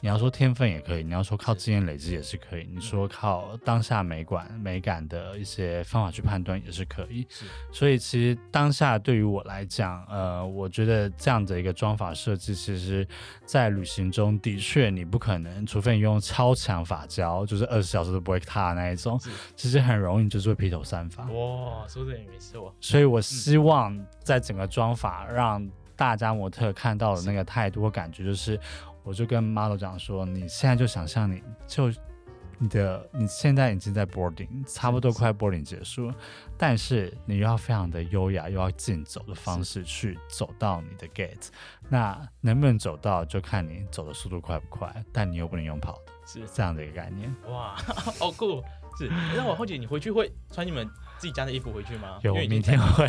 [0.00, 7.26] 你要说天分也可以，你要说靠经验累积也是可以，你说靠当下美感美感的一些方法去判断也是可以。
[7.72, 13.04] 所以其实当下对于我来讲，呃，我觉得这样的一个妆法设计，其实，
[13.44, 19.20] 在旅行中的确你不可能，除非你用超强发胶，就是二十小时都不会塌那一种，
[19.56, 21.24] 其实很容易就是会披头散发。
[21.24, 22.72] 哇，说的也没错。
[22.80, 25.68] 所以我希望在整个妆法让。
[25.98, 28.58] 大家模特看到的那个态度感觉就是，
[29.02, 31.92] 我就跟 model 讲说，你现在就想象你就
[32.60, 36.14] 你的你现在已经在 boarding，差不多快 boarding 结束了，
[36.56, 41.48] 但是你又要非常的优雅，又要竞走的方式去走到你的 gate，
[41.88, 47.34] 那能不能走到就看你走的速度快不快，但你又不能用跑的，是这样的一个概念。
[47.48, 47.74] 哇，
[48.20, 48.62] 好酷！
[48.96, 52.18] 是，那我好奇你回去会穿你们自己家的衣服回去吗？
[52.22, 53.08] 有，明天会，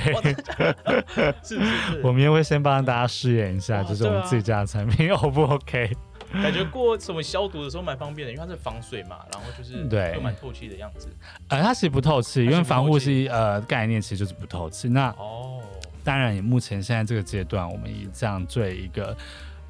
[2.04, 5.96] 我明天会先帮大家试验一下，就是我们自己家的产品 O 不 OK？
[6.34, 11.08] 感觉过什么消毒的时候蛮方便的，因为它是防水嘛，然后就是对又蛮透气的样子。
[11.48, 14.88] 呃，它其实不透气，因为防护透气是呃概念，其实就是不透气。
[14.90, 15.60] 那哦，
[16.04, 19.16] 当然，以目前现在这个阶段，我们以这样最一个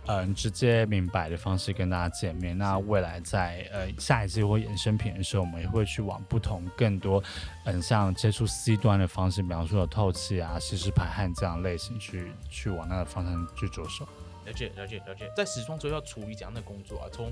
[0.08, 2.58] 嗯直接明白的方式跟大家见面。
[2.58, 7.24] 那未来在呃下一季或衍生品的时候，我们也会去往不同更多
[7.66, 14.08] 嗯像接触 C 端的方式，比方说有透气啊、吸湿排汗这样类型去去往那个方向去着手。
[14.46, 17.06] 了解了解了解，在时装周要处理怎样的工作啊？
[17.12, 17.32] 从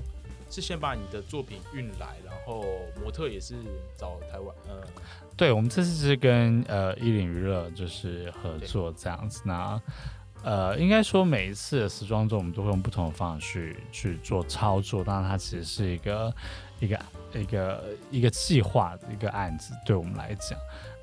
[0.50, 2.64] 是先把你的作品运来，然后
[3.02, 3.56] 模特也是
[3.98, 4.80] 找台湾，呃，
[5.36, 9.42] 对，我们这次是跟呃一零娱乐就是合作这样子。
[9.44, 9.78] 那
[10.42, 15.02] 呃，应该说每一次的时装周，我们都会用不同的方式去去做操作。
[15.04, 16.34] 当然，它其实是一个
[16.80, 17.00] 一个
[17.34, 20.58] 一个一个计划的一个案子，对我们来讲。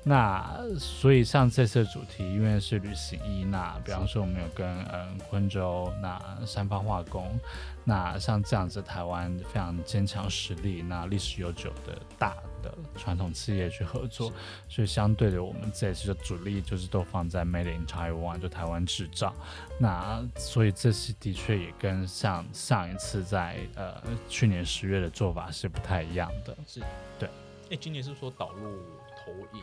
[0.08, 7.38] 那所以像这次的主题，因为是旅行衣，那比方说我们有跟嗯昆州那三方化工，
[7.82, 14.32] 那像这样子台湾非常坚强实力，那历史悠久的大的传统企业去合作，
[14.68, 19.34] 所以相对的我们这次的主力就是都放在 Made in Taiwan，就台湾制造。
[19.78, 26.56] 那所以这次的确也跟像上一次在呃去年十月的做法是不太一样的。
[26.66, 26.80] 是
[27.18, 27.28] 对。
[27.70, 28.78] 哎，今年是说导入
[29.24, 29.62] 投影，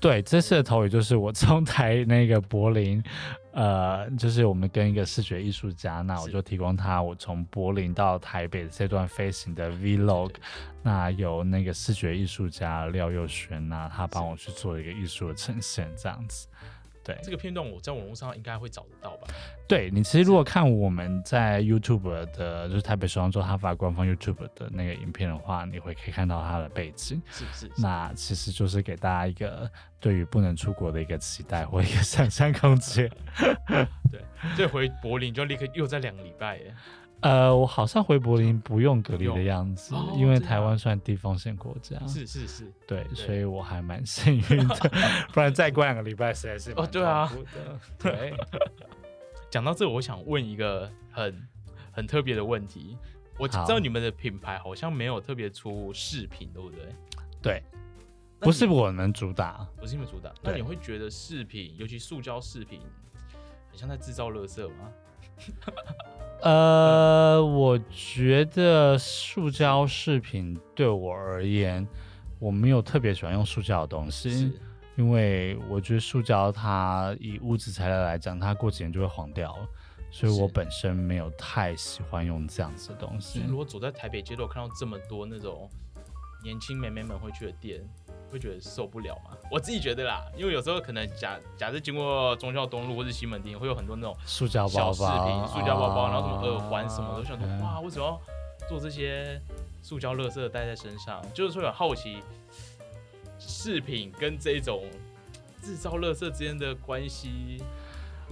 [0.00, 3.02] 对，这次的投影就是我从台那个柏林，
[3.52, 10.32] 呃，就是我们跟一个视觉艺术家，那我就提供他我从柏林到台北这段飞行的 vlog，
[10.82, 16.46] 那由那个视觉艺术家廖佑轩，那他帮我去做一个艺术的呈现，这样子。
[17.08, 19.28] 对，这个片段我在网络上应该会找得到吧？
[19.66, 27.22] 对你其实如果看我们在 YouTube 的，就是台北时装周他发官方 YouTube 的那个影片的话，你会可以看到它的背景。
[27.30, 33.10] 是不是，那其实就是给大家一个对于不能出国的一个期待或一个想象空间。
[34.12, 34.22] 对，
[34.54, 36.74] 所以回柏林就立刻又在两个礼拜耶。
[37.20, 43.14] 呃，我好像回柏林不用隔离的样子，哦因为台湾算低风险国家，是是是，对，对。
[43.14, 44.90] 所以我还蛮幸运的，
[45.32, 47.30] 不然再过两个礼拜实在是哦对啊。
[47.98, 48.32] 对，
[49.50, 51.48] 讲到这，我想问一个很
[51.90, 52.96] 很特别的问题。
[53.36, 56.80] 我知道你们的品牌好像没有特别出饰品，对不对？
[57.40, 57.62] 对，
[58.40, 62.80] 不是我们主打，不是你们主打，那你会觉得饰品，尤其塑胶饰品，
[63.70, 64.90] 很像在制造垃圾吗？
[66.42, 71.86] 呃，我觉得塑胶饰品对我而言，
[72.38, 74.52] 我没有特别喜欢用塑胶的东西，
[74.96, 79.68] 因为我觉得塑胶它以物质材料来讲，它过几年就会黄掉了，
[80.12, 83.42] 所以我本身没有太喜欢用这样子的东西。
[83.48, 85.68] 如果走在台北街头看到这么多那种
[86.44, 87.80] 年轻妹妹们会去的店，
[88.30, 89.36] 会觉得受不了吗？
[89.50, 99.40] 我自己觉得啦，因为有时候可能假假设经过忠孝东路或是西门町，会有很多那种塑胶小饰包包、品、塑胶包包，啊然后什么耳环什么的，我想说对哇，为什么要做这些
[99.82, 101.22] 塑胶垃圾带在身上？
[101.32, 102.18] 就是说很好奇
[103.38, 104.84] 饰品跟这种
[105.62, 107.62] 制造垃圾之间的关系，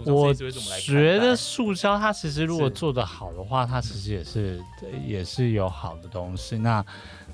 [0.05, 4.63] 我觉得塑胶它其实如果做得好的话，它其实也是
[5.05, 6.59] 也是有好的东西。
[6.59, 6.85] 那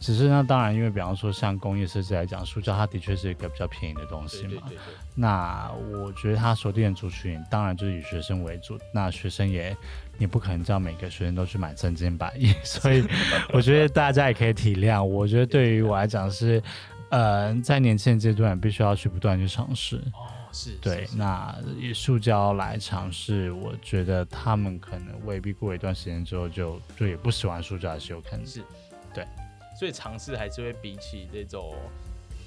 [0.03, 4.51] 只是那当然，因为比方说像工业设计来讲，塑胶它的确是一个比较便宜的东西嘛。
[4.51, 9.75] 对对对对，那我觉得它锁定的族群当然就是以学生为主，那学生也
[10.19, 13.05] 你不可能叫每个学生都去买真金白银， 所以
[13.53, 15.03] 我觉得大家也可以体谅。
[15.03, 16.61] 我觉得对于我来讲是，
[17.11, 19.97] 呃，在年轻人阶段必须要去不断去尝试。
[20.15, 28.47] 哦，是，对，那以塑胶来尝试，我觉得他们可能未必过一段时间之后就就也不喜欢塑胶，还是有可能。
[28.47, 28.63] 是，
[29.15, 29.27] 对，
[29.83, 31.75] 所以尝试还是会比起这种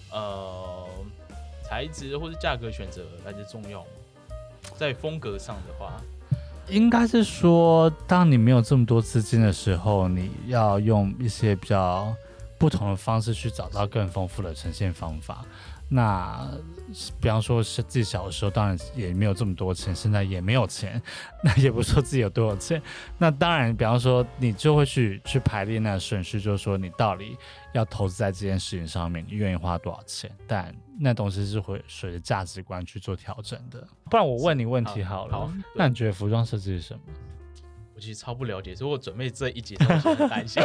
[0.10, 0.88] 呃
[1.62, 3.86] 材质或是价格选择来的重要。
[4.78, 6.02] 在风格上的话，
[6.70, 12.16] 应该是说，当你没有这么多资金的时候，你要用一些比较
[12.58, 15.44] 不同的方式去找到更丰富的呈现方法。
[15.88, 16.50] 那
[17.22, 21.02] 比方说是自己小的时候，当然也没有这么多钱，现在也没有钱，
[21.44, 22.82] 那也不是说自己有多少钱。
[23.18, 27.38] 那当然，比方说你就会去去排列那个顺序，就是说你到底
[27.74, 30.32] 要投资在这件事情上面，你愿意花多少钱？
[30.48, 33.88] 但那东西是会随着价值观去做调整的。
[34.10, 37.00] 不然我问你问题好了，好，那你觉得服装设计是什么？
[37.96, 40.62] 我其实超不了解，所以我准备这一节东西很担心，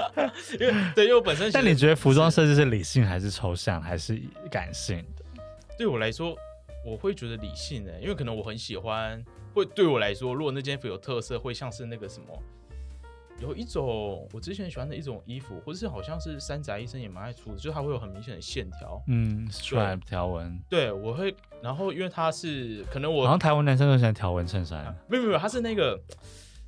[0.60, 1.50] 因为对，因为我本身。
[1.50, 4.20] 但你觉得服装设计是理性还是抽象还是
[4.50, 5.24] 感性的？
[5.78, 6.36] 对我来说，
[6.84, 9.24] 我会觉得理性的，因为可能我很喜欢，
[9.54, 12.26] 会对我来说，如果那件衣服有特色，会像是那个什么，
[13.40, 20.58] 有一种我之前喜欢的一种衣服，或者是好像是山宅医生也蛮爱出的，就是它会有很明显的线条，嗯，stripe 条纹。
[20.68, 25.98] 对，我会，然后因为它是可能我，好像台湾男生都喜欢条纹衬衫，没有没有，它是那个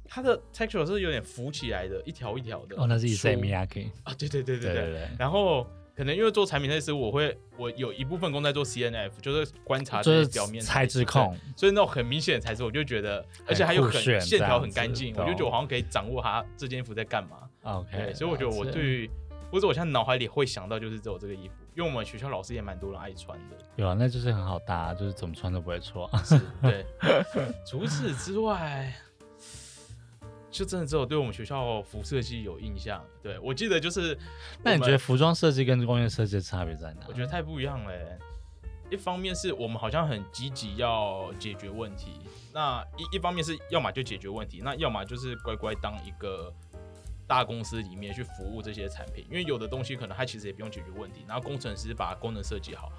[0.09, 2.75] 它的 texture 是有点浮起来的，一条一条的。
[2.81, 5.67] 哦，那是 Samiyaki 啊，对对对对对对，然后。
[5.99, 17.51] 可能因为做产品那时，我会我有一部分工在做 C N F，就是观察这些表面材质控，所以那种很明显的材质，我就觉得，而且还有很线条很干净，我就觉得我好像可以掌握它这件衣服在干嘛。
[17.63, 19.11] OK，所以我觉得我对于，
[19.51, 23.57] 或者我现在脑海里会想到就是只有这个衣服，因为我们学校老师也蛮多人爱穿的。
[23.75, 26.09] 有啊，那就是很好搭，就是怎么穿都不会错。
[26.63, 26.87] 对，
[27.67, 28.95] 除此之外。
[30.51, 33.05] 就真的只有对我们学校服设计有印象。
[33.23, 34.19] 对我记得就是，
[34.63, 37.07] 那你觉得服装设计跟工业设计的差别在哪？
[37.09, 37.93] 我觉得太不一样了。
[38.91, 42.13] 一方面是我们好像很积极要解决问题，
[42.55, 46.51] 那一一方面是要么就解决问题，那要么就是乖乖当一个
[47.27, 49.27] 大公司里面去服务这些产品。
[49.29, 52.91] 因为有的东西可能它其实也不用解决问题，然后工程师把功能设计好。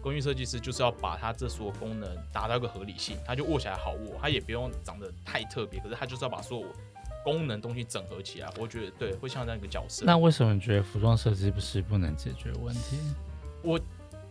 [0.00, 6.66] 工艺设计师就是要把它这所有功能达到一个合理性，它就握起来好握，它也不用长得太特别，可是它就是要把所有
[7.32, 8.48] 功能东西整合起来。
[8.58, 10.04] 我觉得对，会像这样一个角色。
[10.06, 12.96] 那为什么你觉得服装设计不是不能解决问题？
[13.62, 13.78] 我，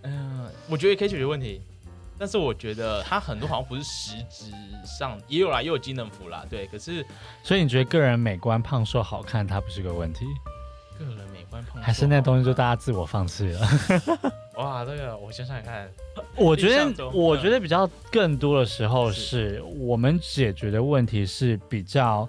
[0.02, 1.62] 嗯，我觉得可以解决问题，
[2.18, 4.52] 但是我觉得它很多好像不是实质
[4.84, 6.66] 上也有啦，也有机能服啦，对。
[6.68, 7.06] 可是，
[7.44, 10.26] 所以你觉得个人美观、胖瘦、好看，它不是个问题？
[10.98, 13.68] 个人美观胖，还是那东西就大家自我放弃了？
[14.58, 15.88] 哇，这个我想想看，
[16.36, 22.28] 我觉得我觉得比较更多的时候是我们解决的问题是比较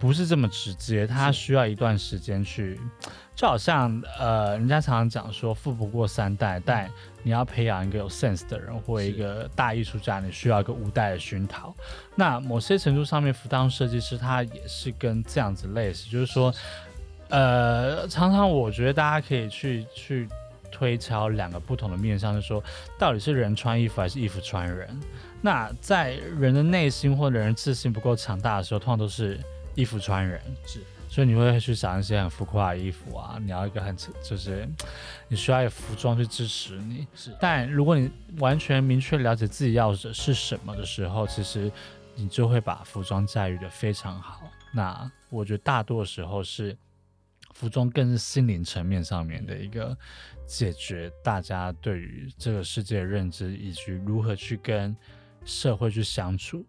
[0.00, 2.80] 不是这么直接，它需要一段时间去，
[3.36, 6.90] 就好像呃，人家常常讲说富不过三代，但
[7.22, 11.72] 你要培养一个有 sense 的人或一个大艺术家，你需要一个五代的熏陶。
[12.16, 16.52] 那某些程度上面，服装设计师他也是跟这样子类似，就是说。
[17.32, 20.28] 呃，常常我觉得大家可以去去
[20.68, 22.60] 推敲两个不同的面向，是说
[22.98, 24.88] 到底是人穿衣服还是衣服穿人。
[25.40, 29.38] 那在人的内心或者人自信不够强大的时候，通常都是
[29.74, 30.40] 衣服穿人。
[30.66, 34.68] 是，所以你会去想一些很浮夸的衣服啊，你要一个很就是
[35.28, 37.06] 你需要有服装去支持你。
[37.14, 41.70] 是，但如果你完全明确了解自己要的是什么的时候，其实
[42.14, 44.42] 你就会把服装驾驭的非常好。
[44.72, 46.76] 那我觉得大多时候是。
[47.52, 49.94] 服装更是心灵层面上面的一个
[50.46, 54.96] 解决大家对于这个世界的认知，以及如何去跟
[55.44, 56.64] 社会去相处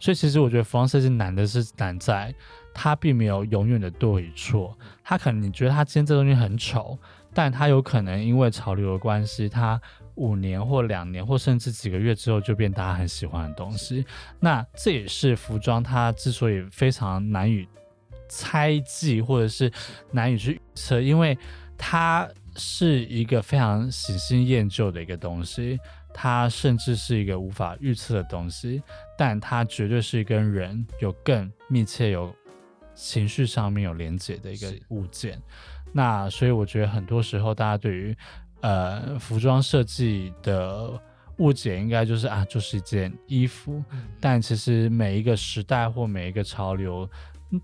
[0.00, 2.34] 所以其实我觉得服装设计难的是难在
[2.72, 4.76] 它并没有永远的对与错。
[5.02, 6.98] 它可能你觉得它今天这东西很丑，
[7.32, 9.80] 但它有可能因为潮流的关系，它
[10.14, 14.04] 五年或两年或甚至几个月之后就变大家很喜欢的东西。
[14.40, 17.66] 那这也是服装它之所以非常难以。
[18.26, 19.70] 猜忌或者是
[20.10, 21.38] 难以去预测，因为
[21.76, 25.78] 它是一个非常喜新厌旧的一个东西，
[26.14, 28.80] 它甚至是一个无法预测的东西，
[29.18, 32.34] 但它绝对是跟人有更密切、有
[32.94, 35.42] 情绪上面有连接的一个物件。
[35.92, 38.16] 那所以我觉得很多时候大家对于
[38.60, 40.98] 呃服装设计的
[41.38, 43.82] 误解，应该就是啊，就是一件衣服，
[44.20, 47.10] 但其实每一个时代或每一个潮流。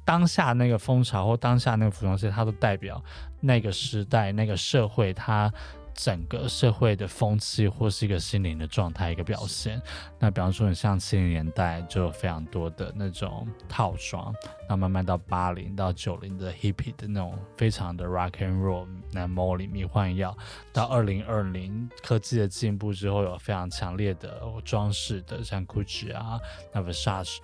[0.04, 3.02] 当下那个风潮或当下那个服装设计，它都代表
[3.40, 5.52] 那个时代、那个社会，它
[5.94, 9.80] 整个社会的风气或是一个心灵的状态一个表现。
[10.18, 14.34] 那比方说，你像七零年代就有非常多的那种套装，
[14.68, 20.36] 那慢慢到八零到九零的 hippie 的那种非常的 rock and roll，那 Molly 迷幻药，
[20.72, 26.40] 到二零二零科技的进步之后，有非常强烈的装饰的，像 Gucci 啊，
[26.72, 27.38] 那 Versace。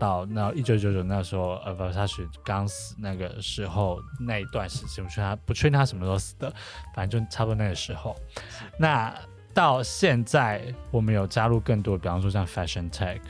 [0.00, 6.50] 到那一九九九那时候，呃，不，他是刚死那个时候那一段时间，我确他不确定他什么时候死的，
[6.94, 8.16] 反正就差不多那个时候。
[8.78, 9.14] 那
[9.52, 13.20] 到现在，我们有加入更多，比方说像 fashion tech。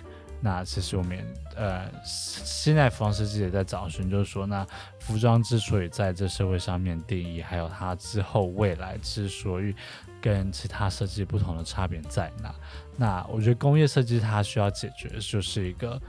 [0.42, 1.18] 那其实我们
[1.54, 4.64] 呃，现在服装设计也在找寻，就是说，那
[5.00, 9.74] 服装之所以在这社会上面定义，还有它之后未来之所以
[10.20, 12.54] 跟其他设计不同的差别在哪？
[12.96, 16.00] 那我觉得工业设计它需要解决的就是一个。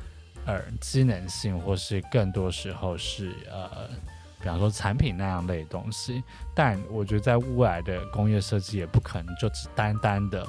[0.45, 3.87] 呃，机能性或是更多时候是呃，
[4.39, 6.23] 比方说产品那样类东西，
[6.55, 10.47] 但我觉得在未来的工业设计也不可能就只单单的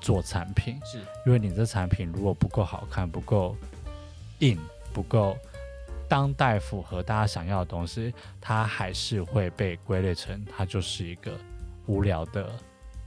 [0.00, 0.98] 做产品，是。
[1.26, 3.56] 因为你这产品如果不够好看、不够
[4.38, 4.58] 硬、
[4.92, 5.36] 不够
[6.08, 11.32] 当代符合大家想要的东西，它还是会被归类成它就是一个
[11.86, 12.48] 无聊的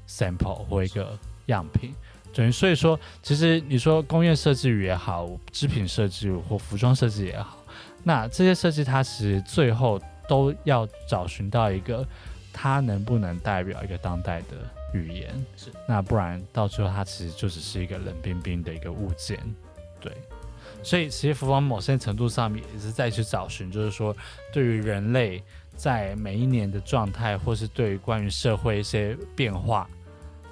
[0.07, 1.93] sample 或一个样品。
[2.36, 7.57] 对，所以说，其实你说工业设计也好，织品设计或服装设计也好，
[8.03, 12.05] 那这些设计它其实最后都要找寻到一个
[12.51, 14.57] 它能不能代表一个当代的
[14.93, 15.33] 语言。
[15.55, 19.39] 是，那不然到最后它其实就只是一个冷冰冰的一个物件。
[20.01, 20.11] 对，
[20.83, 24.13] 所以其实服装某些程度上面也是在去找寻，就是说
[24.51, 25.41] 对于人类
[25.73, 29.89] 在每一年的状态，或是对于关于社会一些变化。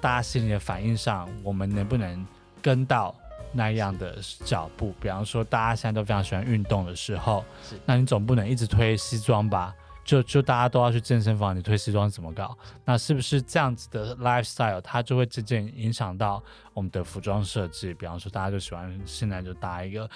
[0.04, 2.26] 大家心里的反应上，我们能不能
[2.60, 3.14] 跟到
[3.52, 4.94] 那样的脚步？
[5.00, 7.42] 比方说，大家现在都非常喜欢运动的时候，
[7.86, 9.74] 那你总不能一直推西装吧？
[10.04, 12.54] 就就大家都要去健身房，你推西装怎么搞？
[12.84, 16.42] 那是不是这样子的 lifestyle，它就会渐渐影响到
[16.74, 17.94] 我们的服装设计？
[17.94, 20.06] 比方说，大家就喜欢现在就搭一个。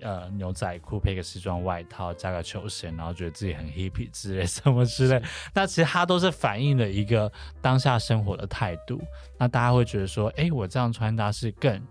[0.00, 5.20] 呃，牛仔裤配个西装外套，加个球鞋，然后觉得自己很 hippy 之类什么之类。
[5.52, 9.00] 那其实它都是反映了一个当下生活的态度。
[9.38, 11.82] 那大家会觉得说，哎，我这样穿搭是更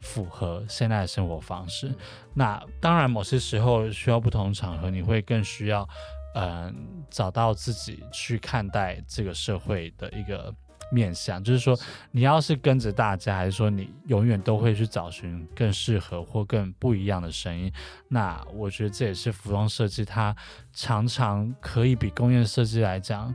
[0.00, 1.94] 符合现在的生活方式。
[2.34, 5.88] 那当然，某些时候需要不同场合，你会更需要，
[6.34, 10.54] 嗯，找到自己去看待这个社会的一个。
[10.90, 11.78] 面向就是说，
[12.10, 17.72] 你要是跟着大家，还是说你永远都会去找寻更适合或更不一样的声音？
[18.08, 20.34] 那我觉得这也是服装设计它
[20.72, 23.32] 常常可以比工业设计来讲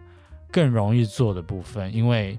[0.52, 2.38] 更容易做的部分，因为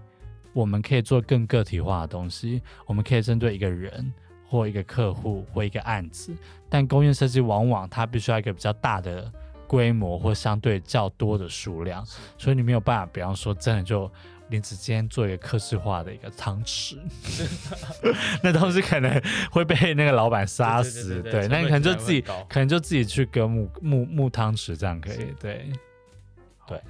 [0.52, 4.12] 我们可以做更个体化的东西，我们可以针对一个人
[4.48, 6.36] 或一个客户或一个案子，
[6.68, 9.32] 但工业设计往往它必须要一个比较大的
[9.66, 12.04] 规模或相对较多的数量，
[12.38, 14.10] 所以你没有办法，比方说真的就。
[14.48, 16.98] 林子今天做一个克制化的一个汤匙，
[18.42, 19.20] 那东西可能
[19.50, 21.20] 会被那个老板杀死。
[21.22, 25.34] 对，那你可能就自己，可能就自己去割木木木汤匙，这样可以。
[25.40, 25.70] 对，
[26.66, 26.80] 对。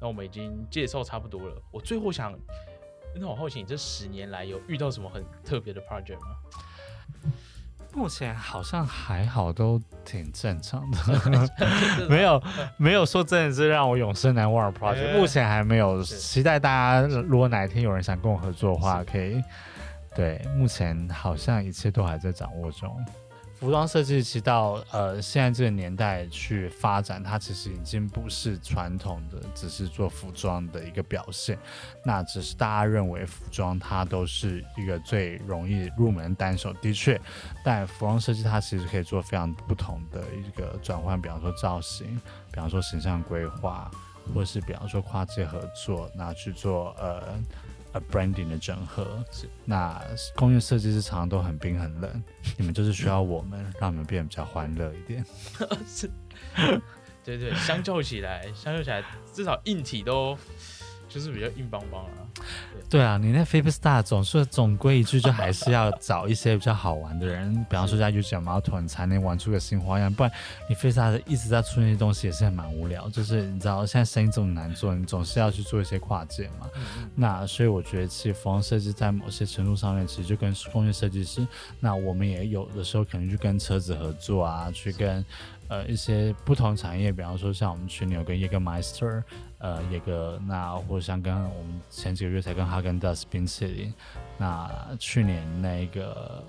[0.00, 1.62] 那我们已经介绍差不多了。
[1.70, 2.36] 我最后想，
[3.14, 6.36] 那我好奇，你这十年来有遇到什么很特别的 project 吗？
[7.94, 10.98] 目前好像还好，都挺正常的，
[12.10, 12.42] 没有
[12.76, 15.16] 没有说真的是让我永生难忘的 project。
[15.16, 19.42] 目前还没有，期待大家如果哪一天有人想跟我合作的话，可以。
[20.14, 22.88] 对，目前好像一切都还在掌握中。
[23.64, 31.58] 服装设计其实到呃现在这个年代去发展，它其实已经不是传统的只是做服装的一个表现，
[32.04, 37.18] 那只是大家认为服装它都是一个最容易入门单手，的确，
[37.64, 42.20] 但服装设计它其实可以做非常不同的一个转换，比方说造型，
[42.52, 43.90] 比方说形象规划，
[44.34, 47.22] 或是比方说跨界合作，那去做呃。
[47.94, 49.98] 呃，branding 的整合是那
[50.36, 52.22] 工业设计师常常都很冰很冷，
[52.58, 55.24] 你们就是需要我们让你们变得比较欢乐一点。
[55.88, 56.10] 是，
[57.24, 60.36] 对对，相较起来，相较起来，至少硬体都。
[61.06, 62.23] 就是比较硬邦邦啊，
[62.90, 70.30] 对啊，你那 f i p Star 总是总归一句，就还是要找一些比较好玩的人，比方说在 YouTube 毛团才能玩出个新花样，不然
[70.68, 73.08] 你 f i p Star 一直在出那些东西也是很蛮无聊。
[73.10, 76.68] 就是你知道现在生意这么难做，你总是要去做一些跨界嘛。
[77.16, 81.44] 那所以我觉得其实服装设计在某些程度上面，其实就跟工业设计师，
[81.80, 85.24] 那我们也有的时候可能去跟车子合作啊，去跟
[85.68, 89.22] 呃一些不同产业，比方说像我们去年有跟 Jägermeister。
[89.64, 93.94] 呃，一个那或者像跟我们前几个月才跟哈根达斯冰淇淋，
[94.36, 96.44] 那去年那个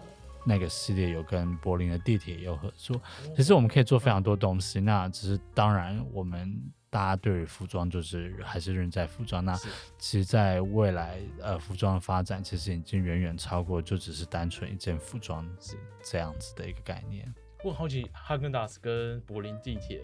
[0.46, 3.02] 那个系列有跟柏林的地铁有合作。
[3.34, 9.46] 其实我们可以做非常多东西，那只是当然我们大家对于服装就是还是认在服装。
[9.46, 9.56] 那
[9.98, 17.34] 其实，在未来呃服装的发展，其实已经远远超过就只是单纯一件服装这这样子的一个概念。
[17.64, 20.02] 我很好奇哈根达斯跟柏林地铁。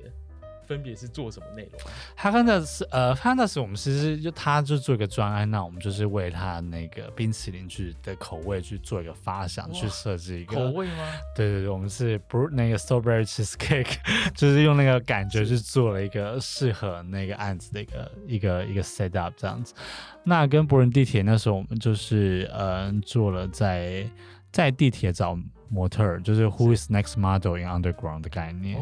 [0.72, 1.82] 分别是做什么内容？
[2.16, 11.12] 哈根达斯，呃，哈根达斯，我们其实就他就做一个专案，那我们就是为他那个冰淇淋去的口味去做一个发想，去设置一个口味吗？
[11.36, 13.96] 对对对，我们是不那个 strawberry cheesecake，
[14.34, 19.74] 就是用那个感觉去做了一个适合那个案子的一个一个一个 set up 这样子。
[20.24, 24.10] 那跟柏林地铁那时候，我们就是嗯做了在
[24.54, 25.38] 在地铁找。
[25.72, 28.78] 模特儿就是 Who is next model in underground 的概念，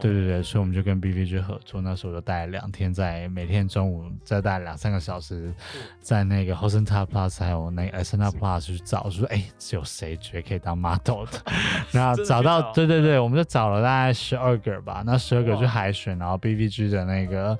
[0.00, 5.52] 对对对，所以我们就跟 B V G 合作，那时候就待两天，在每天中午再待两三个小时，
[6.00, 11.42] 在那个 Hosenta Plus 还有那个 Asana Plus 去找，说哎，有谁觉得可以当 model 的？
[11.92, 17.58] 然后找到，对对对，我们就找了大概十二个吧，那十二个去海选，然后 B V G 的那个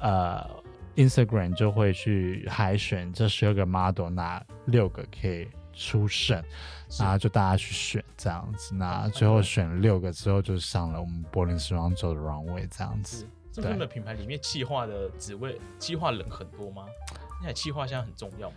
[0.00, 0.44] 呃
[0.96, 5.46] Instagram 就会去海选这十二个 model，拿六个可以。
[5.76, 6.42] 初胜，
[6.88, 13.26] 是然后就大家去选这样子，那最后选六个之后就上了我们柏林时装周的 runway 这样子是。
[13.52, 16.84] 这么的品牌里面，企划的职位，企划人很多吗？
[17.42, 18.56] 那企划现在很重要吗？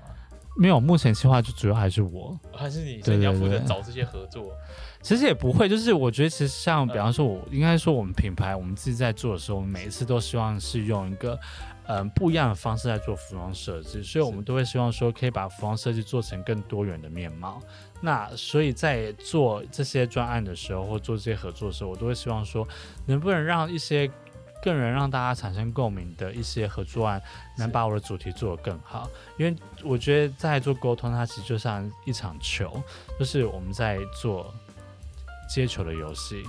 [0.57, 2.38] 没有，目前计划就主要还是我。
[2.51, 4.51] 还是你，对所以你要负责找这些合作？
[5.01, 11.39] 其实也不会，就是我觉得其实像比嗯方说我，应该说我们品牌我们自己在做的时候，我们每一次都希望是用一个
[11.92, 17.60] 嗯不一样的方式来做服装设计，所以我们都会希望说可以把服装设计做成更多元的面貌。
[18.00, 22.68] 那所以在做这些专案的时候，或做这些合作的时候，我都会希望说，
[23.08, 24.08] 能不能让一些
[24.62, 27.20] 更能让大家产生共鸣的一些合作案，
[27.58, 29.10] 能把我的主题做得更好。
[29.38, 32.80] 因为我觉得在做沟通，它其实就像一场球，
[33.18, 34.54] 就是我们在做
[35.50, 36.44] 接球的游戏。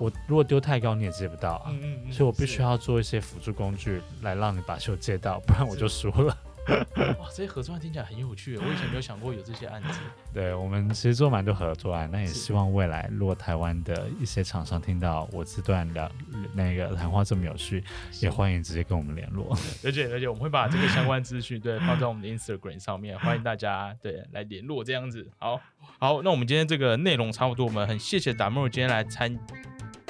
[0.00, 1.70] 我如果丢太高，你也接不到啊。
[1.70, 6.36] 嗯嗯所以我必须要做一些辅助工具来让你把球接到，不然我就输了。
[7.18, 9.98] 哇，这些合作案听起来很有趣，我以前没有想过有这些案子。
[10.32, 16.08] 对我们其实做蛮多合作案，那也希望未来如果台湾的一些厂商听到我这段聊
[16.54, 17.82] 那个谈话这么有趣，
[18.20, 19.56] 也欢迎直接跟我们联络。
[19.82, 25.28] 而且而且我们会把这个相关资讯对放在我们的 Instagram 上面，欢迎大家对来联络这样子。
[25.38, 25.60] 好，
[25.98, 29.36] 好，那我们今天这个内容差不多，我们很谢谢达莫今天来参，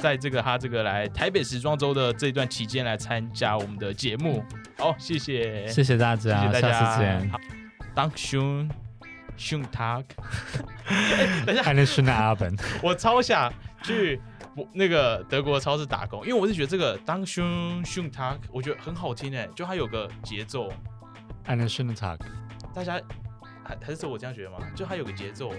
[0.01, 4.43] 在这个他这个来台北时装周的这一段期间来参加我们的节目。
[4.77, 7.29] 好，谢谢，谢谢大谢家，谢谢大家，下次见。
[7.29, 7.39] 好。
[7.93, 8.69] 当熊
[9.37, 10.03] 熊 tag，
[11.45, 13.51] 等一下，还能是那阿本， 我超想
[13.83, 14.19] 去
[14.55, 20.71] 我那个德国超市打工，因为我是觉得这个当胸胸 tag，我觉得很好听哎，就它有个节奏，
[21.43, 22.17] 还能是那 talk。
[22.73, 22.93] 大家
[23.63, 24.57] 还还是只有我这样觉得吗？
[24.73, 25.57] 就它有个节奏哎，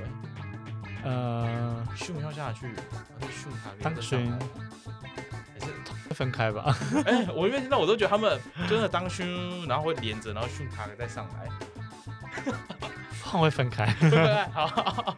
[1.05, 5.67] 呃，训要下去，然后咻它当熊勋还
[6.09, 6.77] 是分开吧。
[7.07, 11.49] 哎、我因为听到我都觉得他们真的当咻，然后会连着，然后咻它再上来，
[13.23, 13.87] 换会分开。
[14.01, 14.45] 对 不对？
[14.53, 15.17] 好。